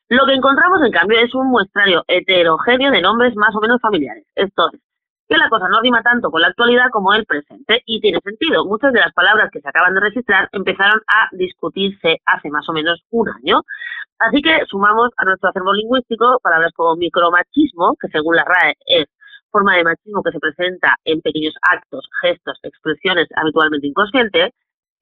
Lo 0.08 0.24
que 0.24 0.32
encontramos, 0.32 0.80
en 0.82 0.92
cambio, 0.92 1.18
es 1.18 1.34
un 1.34 1.48
muestrario 1.48 2.02
heterogéneo 2.08 2.90
de 2.90 3.02
nombres 3.02 3.36
más 3.36 3.54
o 3.54 3.60
menos 3.60 3.80
familiares. 3.80 4.24
Esto 4.34 4.70
es, 4.72 4.80
que 5.28 5.36
la 5.36 5.50
cosa 5.50 5.68
no 5.68 5.82
rima 5.82 6.02
tanto 6.02 6.30
con 6.30 6.40
la 6.40 6.48
actualidad 6.48 6.88
como 6.90 7.12
el 7.12 7.26
presente 7.26 7.82
y 7.84 8.00
tiene 8.00 8.18
sentido. 8.24 8.64
Muchas 8.64 8.94
de 8.94 9.00
las 9.00 9.12
palabras 9.12 9.50
que 9.52 9.60
se 9.60 9.68
acaban 9.68 9.94
de 9.94 10.00
registrar 10.00 10.48
empezaron 10.52 11.02
a 11.06 11.28
discutirse 11.32 12.22
hace 12.24 12.48
más 12.48 12.66
o 12.70 12.72
menos 12.72 13.02
un 13.10 13.28
año. 13.28 13.60
Así 14.18 14.40
que 14.40 14.64
sumamos 14.66 15.10
a 15.18 15.26
nuestro 15.26 15.50
acervo 15.50 15.74
lingüístico 15.74 16.40
palabras 16.42 16.72
como 16.74 16.96
micromachismo, 16.96 17.94
que 18.00 18.08
según 18.08 18.36
la 18.36 18.44
RAE 18.44 18.76
es 18.86 19.06
forma 19.50 19.76
de 19.76 19.84
machismo 19.84 20.22
que 20.22 20.32
se 20.32 20.40
presenta 20.40 20.96
en 21.04 21.20
pequeños 21.20 21.54
actos, 21.60 22.08
gestos, 22.22 22.58
expresiones 22.62 23.28
habitualmente 23.36 23.86
inconscientes, 23.86 24.52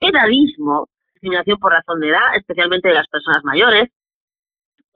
edadismo, 0.00 0.88
discriminación 1.12 1.58
por 1.58 1.72
razón 1.72 2.00
de 2.00 2.08
edad, 2.08 2.34
especialmente 2.36 2.88
de 2.88 2.94
las 2.94 3.06
personas 3.06 3.44
mayores, 3.44 3.88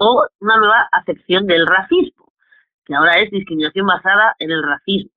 o 0.00 0.26
una 0.40 0.56
nueva 0.56 0.88
acepción 0.92 1.46
del 1.46 1.66
racismo, 1.66 2.32
que 2.86 2.94
ahora 2.94 3.18
es 3.18 3.30
discriminación 3.30 3.86
basada 3.86 4.34
en 4.38 4.50
el 4.50 4.62
racismo, 4.62 5.10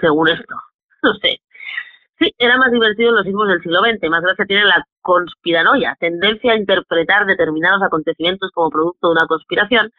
según 0.00 0.28
esto. 0.28 0.54
No 1.02 1.14
sé. 1.14 1.40
Sí, 2.18 2.34
era 2.36 2.58
más 2.58 2.70
divertido 2.70 3.08
en 3.08 3.16
los 3.16 3.24
sismos 3.24 3.48
del 3.48 3.62
siglo 3.62 3.80
XX, 3.80 4.10
más 4.10 4.20
gracia 4.20 4.44
tiene 4.44 4.66
la 4.66 4.84
conspiranoia, 5.00 5.96
tendencia 5.98 6.52
a 6.52 6.56
interpretar 6.56 7.24
determinados 7.24 7.82
acontecimientos 7.82 8.50
como 8.52 8.68
producto 8.68 9.08
de 9.08 9.12
una 9.12 9.26
conspiración, 9.26 9.90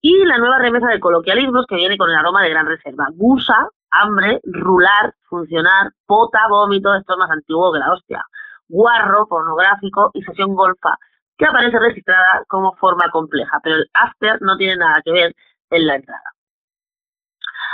y 0.00 0.24
la 0.26 0.38
nueva 0.38 0.58
remesa 0.58 0.86
de 0.86 1.00
coloquialismos 1.00 1.66
que 1.66 1.74
viene 1.74 1.98
con 1.98 2.08
el 2.08 2.14
aroma 2.14 2.44
de 2.44 2.50
gran 2.50 2.66
reserva. 2.66 3.08
Gusa, 3.14 3.68
hambre, 3.90 4.40
rular, 4.44 5.14
funcionar, 5.28 5.90
pota, 6.06 6.38
vómito, 6.48 6.94
esto 6.94 7.14
es 7.14 7.18
más 7.18 7.30
antiguo 7.32 7.72
que 7.72 7.80
la 7.80 7.92
hostia. 7.92 8.24
Guarro, 8.68 9.26
pornográfico 9.26 10.12
y 10.14 10.22
sesión 10.22 10.54
golfa, 10.54 10.96
que 11.38 11.46
aparece 11.46 11.78
registrada 11.78 12.44
como 12.48 12.74
forma 12.76 13.08
compleja, 13.10 13.60
pero 13.62 13.76
el 13.76 13.90
after 13.94 14.42
no 14.42 14.56
tiene 14.56 14.76
nada 14.76 15.00
que 15.04 15.12
ver 15.12 15.34
en 15.70 15.86
la 15.86 15.94
entrada. 15.94 16.34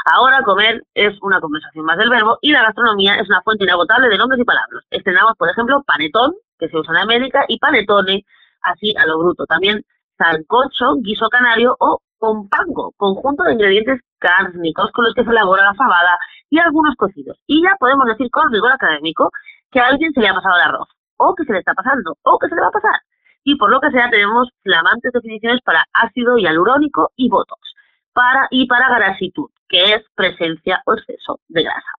Ahora 0.05 0.43
comer 0.43 0.83
es 0.93 1.17
una 1.23 1.41
conversación 1.41 1.87
más 1.87 1.97
del 1.97 2.11
verbo 2.11 2.39
y 2.43 2.53
la 2.53 2.63
gastronomía 2.63 3.17
es 3.17 3.29
una 3.29 3.41
fuente 3.43 3.65
inagotable 3.65 4.09
de 4.09 4.19
nombres 4.19 4.41
y 4.41 4.45
palabras. 4.45 4.85
Estrenamos, 4.91 5.33
por 5.39 5.49
ejemplo, 5.49 5.83
panetón, 5.87 6.35
que 6.59 6.69
se 6.69 6.77
usa 6.77 6.95
en 6.95 7.01
América, 7.01 7.45
y 7.49 7.59
panetone, 7.59 8.25
así 8.61 8.95
a 8.99 9.07
lo 9.07 9.19
bruto. 9.19 9.47
También 9.47 9.83
sancocho, 10.19 10.97
guiso 11.01 11.29
canario 11.31 11.75
o 11.81 12.01
compango, 12.19 12.93
conjunto 12.97 13.45
de 13.45 13.55
ingredientes 13.55 14.01
cárnicos 14.19 14.91
con 14.93 15.07
los 15.07 15.15
que 15.15 15.25
se 15.25 15.31
elabora 15.31 15.65
la 15.65 15.75
fabada 15.75 16.19
y 16.51 16.59
algunos 16.59 16.95
cocidos. 16.97 17.39
Y 17.47 17.63
ya 17.63 17.77
podemos 17.79 18.07
decir 18.07 18.31
con 18.31 18.53
rigor 18.53 18.73
académico 18.73 19.31
que 19.71 19.81
a 19.81 19.87
alguien 19.87 20.13
se 20.13 20.21
le 20.21 20.29
ha 20.29 20.35
pasado 20.35 20.57
el 20.57 20.69
arroz, 20.69 20.89
o 21.17 21.35
que 21.35 21.45
se 21.45 21.53
le 21.53 21.61
está 21.61 21.73
pasando, 21.75 22.17
o 22.23 22.39
que 22.39 22.49
se 22.49 22.55
le 22.55 22.61
va 22.61 22.69
a 22.69 22.73
pasar. 22.73 23.01
Y 23.45 23.57
por 23.57 23.71
lo 23.71 23.81
que 23.81 23.91
sea 23.91 24.11
tenemos 24.11 24.49
flamantes 24.63 25.13
definiciones 25.13 25.61
para 25.63 25.85
ácido 25.93 26.37
hialurónico 26.37 27.13
y 27.17 27.29
botox, 27.29 27.61
para 28.13 28.49
y 28.51 28.67
para 28.67 28.89
grasitud, 28.89 29.51
que 29.69 29.95
es 29.95 30.03
presencia 30.15 30.83
o 30.87 30.95
exceso 30.95 31.41
de 31.49 31.63
grasa. 31.63 31.91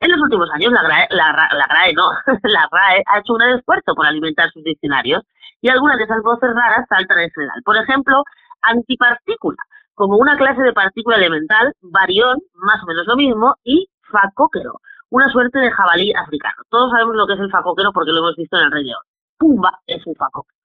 En 0.00 0.10
los 0.12 0.20
últimos 0.20 0.50
años 0.52 0.72
la 0.72 0.82
GRAE, 0.82 1.92
no, 1.94 2.10
la 2.44 2.68
RAE 2.70 3.02
ha 3.06 3.18
hecho 3.18 3.34
un 3.34 3.42
esfuerzo 3.42 3.94
por 3.94 4.06
alimentar 4.06 4.50
sus 4.50 4.64
diccionarios 4.64 5.22
y 5.60 5.68
algunas 5.68 5.98
de 5.98 6.04
esas 6.04 6.22
voces 6.22 6.50
raras 6.54 6.86
saltan 6.88 7.20
en 7.20 7.30
general. 7.30 7.62
Por 7.64 7.76
ejemplo, 7.76 8.22
antipartícula, 8.62 9.62
como 9.94 10.16
una 10.16 10.36
clase 10.36 10.62
de 10.62 10.72
partícula 10.72 11.16
elemental, 11.16 11.74
barión, 11.82 12.38
más 12.54 12.82
o 12.82 12.86
menos 12.86 13.06
lo 13.06 13.16
mismo, 13.16 13.56
y 13.64 13.88
facóquero, 14.10 14.80
una 15.10 15.30
suerte 15.30 15.58
de 15.58 15.70
jabalí 15.70 16.12
africano. 16.14 16.62
Todos 16.70 16.90
sabemos 16.90 17.16
lo 17.16 17.26
que 17.26 17.34
es 17.34 17.40
el 17.40 17.50
facóquero 17.50 17.92
porque 17.92 18.12
lo 18.12 18.20
hemos 18.20 18.36
visto 18.36 18.56
en 18.56 18.64
el 18.64 18.72
Rey. 18.72 18.92
Pumba 19.38 19.80
es 19.86 20.06
un 20.06 20.14
facóquero. 20.14 20.59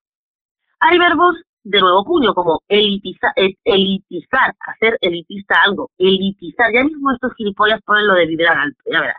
Hay 0.79 0.97
verbos 0.99 1.35
de 1.63 1.79
nuevo 1.81 2.03
puño, 2.05 2.33
como 2.33 2.61
elitiza- 2.69 3.33
eh, 3.35 3.55
elitizar, 3.63 4.53
hacer 4.59 4.97
elitista 5.01 5.55
algo, 5.65 5.89
elitizar. 5.97 6.71
Ya 6.71 6.83
mismo 6.83 7.11
estos 7.11 7.33
gilipollas 7.35 7.81
ponen 7.81 8.07
lo 8.07 8.13
de 8.13 8.27
vibrar 8.27 8.57
alto, 8.57 8.81
ya 8.91 9.01
verás. 9.01 9.17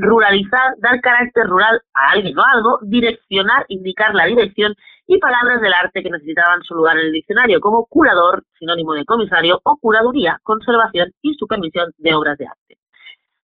ruralizar, 0.00 0.74
dar 0.78 1.00
carácter 1.00 1.44
rural 1.46 1.80
a 1.92 2.12
alguien 2.12 2.38
o 2.38 2.42
algo, 2.54 2.78
direccionar, 2.82 3.64
indicar 3.68 4.14
la 4.14 4.26
dirección 4.26 4.72
y 5.08 5.18
palabras 5.18 5.60
del 5.60 5.72
arte 5.72 6.02
que 6.04 6.10
necesitaban 6.10 6.62
su 6.62 6.74
lugar 6.76 6.96
en 6.98 7.06
el 7.06 7.12
diccionario, 7.12 7.58
como 7.60 7.84
curador, 7.86 8.44
sinónimo 8.60 8.92
de 8.94 9.04
comisario, 9.04 9.60
o 9.64 9.76
curaduría, 9.76 10.38
conservación 10.44 11.10
y 11.20 11.34
supervisión 11.34 11.90
de 11.98 12.14
obras 12.14 12.38
de 12.38 12.46
arte. 12.46 12.78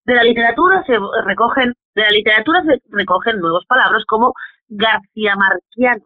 De 0.05 0.14
la 0.14 0.23
literatura 0.23 0.85
se 0.87 0.97
recogen, 1.25 1.75
de 1.95 2.03
la 2.03 2.11
literatura 2.11 2.62
se 2.62 2.81
recogen 2.88 3.40
nuevos 3.40 3.64
palabras 3.67 4.05
como 4.07 4.33
García 4.69 5.35
Marquiano, 5.35 6.05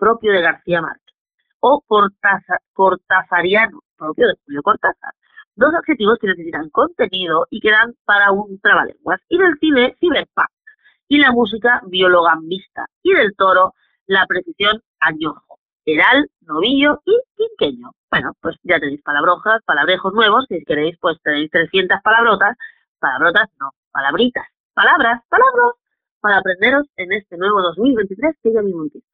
propio 0.00 0.32
de 0.32 0.40
García 0.42 0.80
Márquez, 0.80 1.14
o 1.60 1.82
Cortaza- 1.86 2.58
cortazariano, 2.72 3.80
propio 3.96 4.26
de 4.28 4.34
Julio 4.44 4.62
Cortázar. 4.62 5.12
Dos 5.54 5.74
adjetivos 5.74 6.18
que 6.18 6.28
necesitan 6.28 6.70
contenido 6.70 7.46
y 7.50 7.60
que 7.60 7.70
dan 7.70 7.94
para 8.06 8.32
un 8.32 8.58
trabalenguas. 8.60 9.20
Y 9.28 9.36
del 9.38 9.58
cine, 9.60 9.94
cyberpunk. 10.00 10.48
Y 11.08 11.18
la 11.18 11.32
música, 11.32 11.82
biologambista. 11.86 12.86
Y 13.02 13.12
del 13.12 13.36
toro, 13.36 13.74
la 14.06 14.24
precisión, 14.26 14.80
añojo. 15.00 15.58
Heral, 15.84 16.30
novillo 16.42 17.02
y 17.04 17.18
quinqueño. 17.36 17.90
Bueno, 18.10 18.32
pues 18.40 18.56
ya 18.62 18.78
tenéis 18.80 19.02
palabrojas, 19.02 19.60
palabrejos 19.66 20.14
nuevos. 20.14 20.46
Si 20.48 20.64
queréis, 20.64 20.96
pues 21.00 21.18
tenéis 21.22 21.50
300 21.50 21.98
palabrotas. 22.02 22.56
Palabrotas, 22.98 23.48
no, 23.60 23.70
palabritas. 23.92 24.46
Palabras, 24.72 25.20
palabras, 25.28 25.74
para 26.20 26.38
aprenderos 26.38 26.86
en 26.96 27.12
este 27.12 27.36
nuevo 27.36 27.60
2023 27.60 28.36
que 28.42 28.52
ya 28.52 28.62
mismo 28.62 28.82
empieza. 28.84 29.06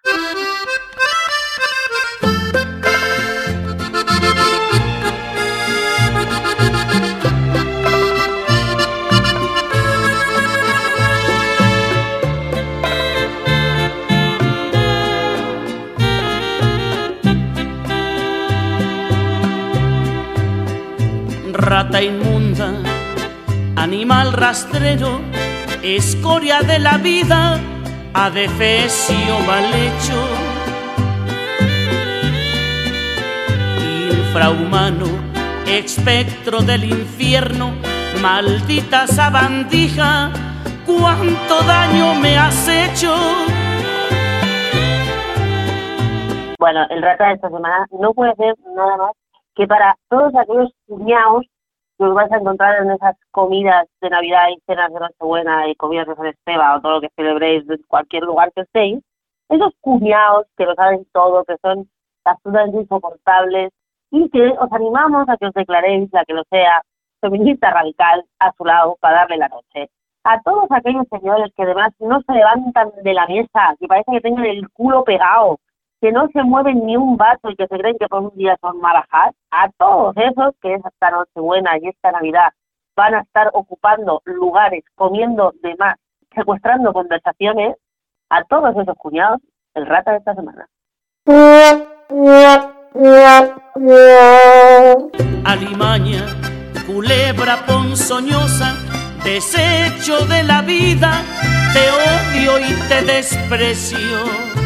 Animal 23.87 24.33
rastrero, 24.33 25.20
escoria 25.81 26.61
de 26.62 26.81
la 26.81 26.99
vida, 26.99 27.61
adefesio 28.12 29.38
mal 29.46 29.64
hecho. 29.85 30.18
Infrahumano, 34.11 35.07
espectro 35.68 36.62
del 36.62 36.83
infierno, 36.83 37.75
maldita 38.20 39.07
sabandija, 39.07 40.33
cuánto 40.85 41.62
daño 41.62 42.16
me 42.16 42.37
has 42.37 42.68
hecho. 42.68 43.14
Bueno, 46.59 46.81
el 46.90 47.03
rata 47.03 47.29
de 47.29 47.35
esta 47.35 47.49
semana 47.51 47.87
no 47.92 48.12
puede 48.12 48.35
ser 48.35 48.57
nada 48.75 48.96
más 48.96 49.12
que 49.55 49.64
para 49.68 49.96
todos 50.09 50.35
aquellos 50.35 50.72
cuñados 50.88 51.46
que 51.98 52.04
os 52.04 52.14
vais 52.14 52.30
a 52.30 52.37
encontrar 52.37 52.82
en 52.82 52.90
esas 52.90 53.16
comidas 53.30 53.87
de 54.00 54.11
Navidad 54.11 54.48
y 54.50 54.61
cenas 54.66 54.92
de 54.92 55.00
Nochebuena 55.00 55.68
y 55.68 55.74
comidas 55.76 56.06
de 56.06 56.14
San 56.14 56.26
Esteban 56.26 56.76
o 56.76 56.80
todo 56.80 56.92
lo 56.92 57.00
que 57.00 57.11
celebréis 57.16 57.66
de 57.66 57.78
cualquier 57.88 58.24
lugar 58.24 58.52
que 58.52 58.62
estéis, 58.62 59.02
esos 59.48 59.72
cuñados 59.80 60.46
que 60.56 60.64
lo 60.64 60.74
saben 60.74 61.06
todo, 61.12 61.44
que 61.44 61.56
son 61.62 61.88
absolutamente 62.24 62.78
insoportables 62.78 63.72
y 64.11 64.28
que 64.30 64.48
os 64.48 64.72
animamos 64.72 65.28
a 65.28 65.37
que 65.37 65.46
os 65.46 65.54
declaréis, 65.54 66.12
la 66.12 66.24
que 66.24 66.35
lo 66.35 66.44
sea, 66.50 66.82
feminista 67.20 67.70
radical 67.70 68.24
a 68.38 68.52
su 68.52 68.64
lado 68.64 68.96
para 69.00 69.18
darle 69.18 69.38
la 69.38 69.48
noche. 69.48 69.90
A 70.24 70.40
todos 70.42 70.66
aquellos 70.70 71.06
señores 71.09 71.52
que 71.56 71.62
además 71.62 71.92
no 72.00 72.20
se 72.22 72.32
levantan 72.32 72.90
de 73.02 73.14
la 73.14 73.26
mesa, 73.26 73.74
que 73.78 73.87
parece 73.87 74.11
que 74.11 74.20
tengan 74.20 74.44
el 74.44 74.68
culo 74.70 75.04
pegado, 75.04 75.59
que 76.07 76.12
no 76.12 76.29
se 76.29 76.40
mueven 76.45 76.87
ni 76.87 76.97
un 76.97 77.16
vaso 77.16 77.51
y 77.51 77.57
que 77.57 77.66
se 77.66 77.77
creen 77.77 77.97
que 77.99 78.07
por 78.07 78.23
un 78.23 78.37
día 78.37 78.57
son 78.61 78.79
marajás, 78.81 79.35
a 79.51 79.69
todos 79.77 80.16
esos 80.16 80.55
que 80.62 80.75
esta 80.75 81.11
Nochebuena 81.11 81.79
y 81.83 81.88
esta 81.88 82.12
Navidad 82.12 82.53
van 82.95 83.16
a 83.16 83.23
estar 83.23 83.51
ocupando 83.53 84.23
lugares, 84.25 84.85
comiendo 84.95 85.53
de 85.64 85.75
más, 85.75 85.97
secuestrando 86.33 86.92
conversaciones, 86.92 87.75
a 88.31 88.45
todos 88.45 88.77
esos 88.77 88.95
cuñados, 88.97 89.40
el 89.75 89.85
rata 89.85 90.12
de 90.12 90.19
esta 90.19 90.37
semana. 90.37 90.69
Alimaña, 95.45 96.25
culebra 96.87 97.66
ponzoñosa, 97.66 98.77
desecho 99.25 100.25
de 100.27 100.45
la 100.45 100.62
vida, 100.62 101.25
te 101.73 101.90
odio 101.90 102.61
y 102.61 102.88
te 102.88 103.03
desprecio. 103.03 104.65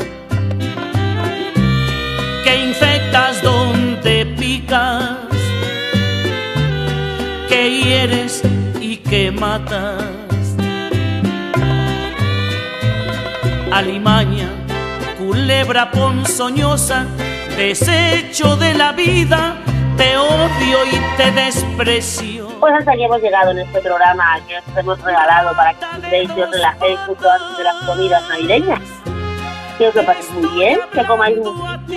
que 2.43 2.55
infectas 2.57 3.41
donde 3.41 4.25
picas, 4.37 5.17
que 7.47 7.81
hieres 7.81 8.41
y 8.79 8.97
que 8.97 9.31
matas. 9.31 10.03
Alimaña, 13.71 14.49
culebra 15.17 15.91
ponzoñosa, 15.91 17.05
desecho 17.55 18.57
de 18.57 18.73
la 18.73 18.91
vida, 18.91 19.55
te 19.97 20.17
odio 20.17 20.77
y 20.91 21.17
te 21.17 21.31
desprecio. 21.31 22.49
Pues 22.59 22.73
hasta 22.73 22.91
aquí 22.91 23.03
hemos 23.03 23.21
llegado 23.21 23.51
en 23.51 23.59
este 23.59 23.81
programa 23.81 24.39
que 24.47 24.57
os 24.57 24.77
hemos 24.77 25.01
regalado 25.01 25.55
para 25.55 25.73
que 25.73 25.85
disfrutéis 25.85 26.29
y 26.35 26.41
os 26.41 26.51
relajéis 26.51 26.99
justo 27.07 27.29
antes 27.29 27.57
de 27.57 27.63
las 27.63 27.75
comidas 27.85 28.29
navideñas. 28.29 28.81
Quiero 29.77 29.93
que 29.93 30.03
paséis 30.03 30.29
muy 30.31 30.49
bien, 30.49 30.79
que 30.93 31.05
comáis 31.05 31.37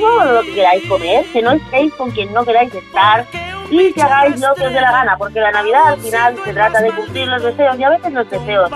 muchísimo 0.04 0.32
lo 0.32 0.42
que 0.42 0.54
queráis 0.54 0.88
comer, 0.88 1.24
que 1.32 1.42
no 1.42 1.52
estéis 1.52 1.94
con 1.94 2.10
quien 2.10 2.32
no 2.32 2.44
queráis 2.44 2.74
estar 2.74 3.26
y 3.70 3.92
que 3.92 4.02
hagáis 4.02 4.40
lo 4.40 4.54
que 4.54 4.66
os 4.66 4.72
dé 4.72 4.80
la 4.80 4.92
gana, 4.92 5.16
porque 5.16 5.40
la 5.40 5.50
Navidad 5.50 5.88
al 5.88 6.00
final 6.00 6.36
se 6.44 6.52
trata 6.52 6.80
de 6.80 6.92
cumplir 6.92 7.28
los 7.28 7.42
deseos 7.42 7.78
y 7.78 7.84
a 7.84 7.90
veces 7.90 8.12
los 8.12 8.30
deseos 8.30 8.70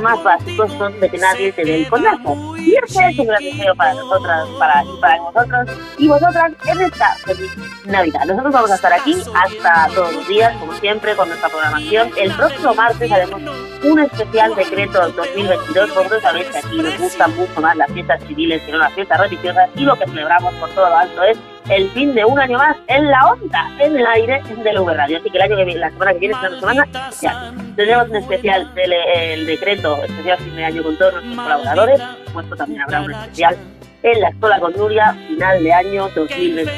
más 0.00 0.22
básicos 0.22 0.72
son 0.74 0.98
de 1.00 1.10
que 1.10 1.18
nadie 1.18 1.52
te 1.52 1.64
dé 1.64 1.76
el 1.76 1.88
conazo. 1.88 2.53
Y 2.64 2.74
ese 2.84 3.08
es 3.08 3.18
un 3.18 3.26
gran 3.26 3.42
deseo 3.42 3.74
para 3.74 3.94
nosotras 3.94 4.48
para, 4.58 4.84
y 4.84 5.00
para 5.00 5.20
vosotros 5.20 5.68
y 5.98 6.08
vosotras 6.08 6.52
en 6.66 6.80
esta 6.80 7.14
feliz 7.16 7.56
Navidad. 7.84 8.24
Nosotros 8.26 8.52
vamos 8.52 8.70
a 8.70 8.74
estar 8.76 8.92
aquí 8.92 9.14
hasta 9.34 9.94
todos 9.94 10.12
los 10.14 10.28
días, 10.28 10.56
como 10.58 10.72
siempre, 10.74 11.14
con 11.14 11.28
nuestra 11.28 11.48
programación. 11.48 12.10
El 12.16 12.32
próximo 12.32 12.74
martes 12.74 13.10
haremos 13.12 13.40
un 13.82 13.98
especial 14.00 14.54
decreto 14.54 15.08
2022. 15.10 15.94
Vosotros 15.94 16.22
sabéis 16.22 16.46
que 16.48 16.58
aquí 16.58 16.78
nos 16.78 16.98
gustan 16.98 17.36
mucho 17.36 17.60
más 17.60 17.76
las 17.76 17.90
fiestas 17.92 18.22
civiles 18.24 18.62
que 18.62 18.72
no 18.72 18.78
las 18.78 18.92
fiestas 18.92 19.20
religiosas 19.20 19.70
y 19.76 19.80
lo 19.80 19.96
que 19.96 20.06
celebramos 20.06 20.54
por 20.54 20.70
todo 20.70 20.88
lo 20.88 20.96
alto 20.96 21.22
es 21.22 21.38
el 21.68 21.90
fin 21.90 22.14
de 22.14 22.24
un 22.24 22.38
año 22.38 22.58
más 22.58 22.76
en 22.88 23.10
la 23.10 23.26
onda, 23.26 23.70
en 23.78 23.96
el 23.96 24.06
aire 24.06 24.42
de 24.42 24.72
la 24.72 24.80
V 24.82 24.94
Radio. 24.94 25.18
Así 25.18 25.30
que 25.30 25.38
el 25.38 25.42
año 25.42 25.56
que 25.56 25.64
viene, 25.64 25.80
la 25.80 25.90
semana 25.90 26.12
que 26.12 26.18
viene, 26.18 26.34
una 26.38 26.60
semana 26.60 26.88
ya. 27.20 27.52
Tendremos 27.76 28.08
un 28.08 28.16
especial 28.16 28.74
del 28.74 28.92
el 28.92 29.46
decreto, 29.46 29.96
especial 30.04 30.38
fin 30.38 30.56
de 30.56 30.64
año 30.64 30.82
con 30.82 30.96
todos 30.96 31.14
nuestros 31.14 31.36
colaboradores. 31.36 32.00
Supuesto, 32.34 32.56
también 32.56 32.82
habrá 32.82 33.00
un 33.00 33.12
especial 33.12 33.56
en 34.02 34.20
la 34.20 34.28
Escuela 34.30 34.58
con 34.58 34.72
Nuria, 34.72 35.16
final 35.28 35.62
de 35.62 35.72
año 35.72 36.08
2022. 36.16 36.76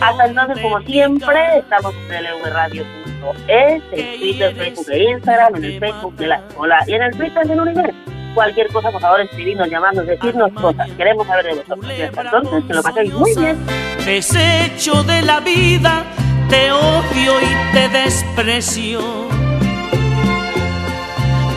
Hasta 0.00 0.26
entonces, 0.26 0.62
como 0.62 0.80
siempre, 0.82 1.58
estamos 1.58 1.92
en 2.08 2.22
lvradio.es, 2.22 3.82
en 3.90 4.20
Twitter, 4.20 4.54
Facebook 4.54 4.86
e 4.90 5.10
Instagram, 5.10 5.56
en 5.56 5.64
el 5.64 5.80
Facebook 5.80 6.14
de 6.14 6.26
la 6.28 6.36
Escuela 6.36 6.84
y 6.86 6.94
en 6.94 7.02
el 7.02 7.16
Twitter 7.16 7.48
del 7.48 7.60
Universo. 7.62 7.96
Cualquier 8.36 8.68
cosa, 8.68 8.92
por 8.92 9.00
favor, 9.00 9.20
escribirnos, 9.22 9.68
llamarnos, 9.68 10.06
decirnos 10.06 10.52
cosas. 10.52 10.88
Queremos 10.92 11.26
saber 11.26 11.46
de 11.46 11.54
vosotros. 11.54 11.98
Y 11.98 12.02
hasta 12.02 12.20
entonces, 12.22 12.64
que 12.64 12.74
lo 12.74 12.82
paséis 12.84 13.12
muy 13.12 13.34
bien. 13.34 13.66
Desecho 14.06 15.02
de 15.02 15.22
la 15.22 15.40
vida, 15.40 16.04
te 16.48 16.70
odio 16.70 17.40
y 17.42 17.74
te 17.74 17.88
desprecio. 17.88 19.00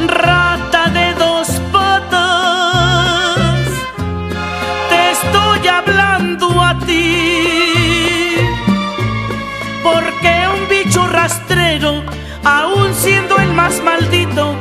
Rata 0.07 0.89
de 0.89 1.13
dos 1.13 1.61
estoy 5.65 5.67
hablando 5.67 6.61
a 6.61 6.77
ti. 6.79 8.35
Porque 9.83 10.47
un 10.53 10.67
bicho 10.69 11.07
rastrero, 11.07 12.03
aún 12.43 12.93
siendo 12.93 13.37
el 13.37 13.51
más 13.53 13.81
maldito, 13.83 14.55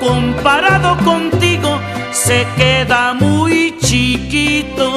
comparado 0.00 0.96
contigo, 1.04 1.78
se 2.12 2.46
queda 2.56 3.14
muy 3.14 3.76
chiquito. 3.78 4.88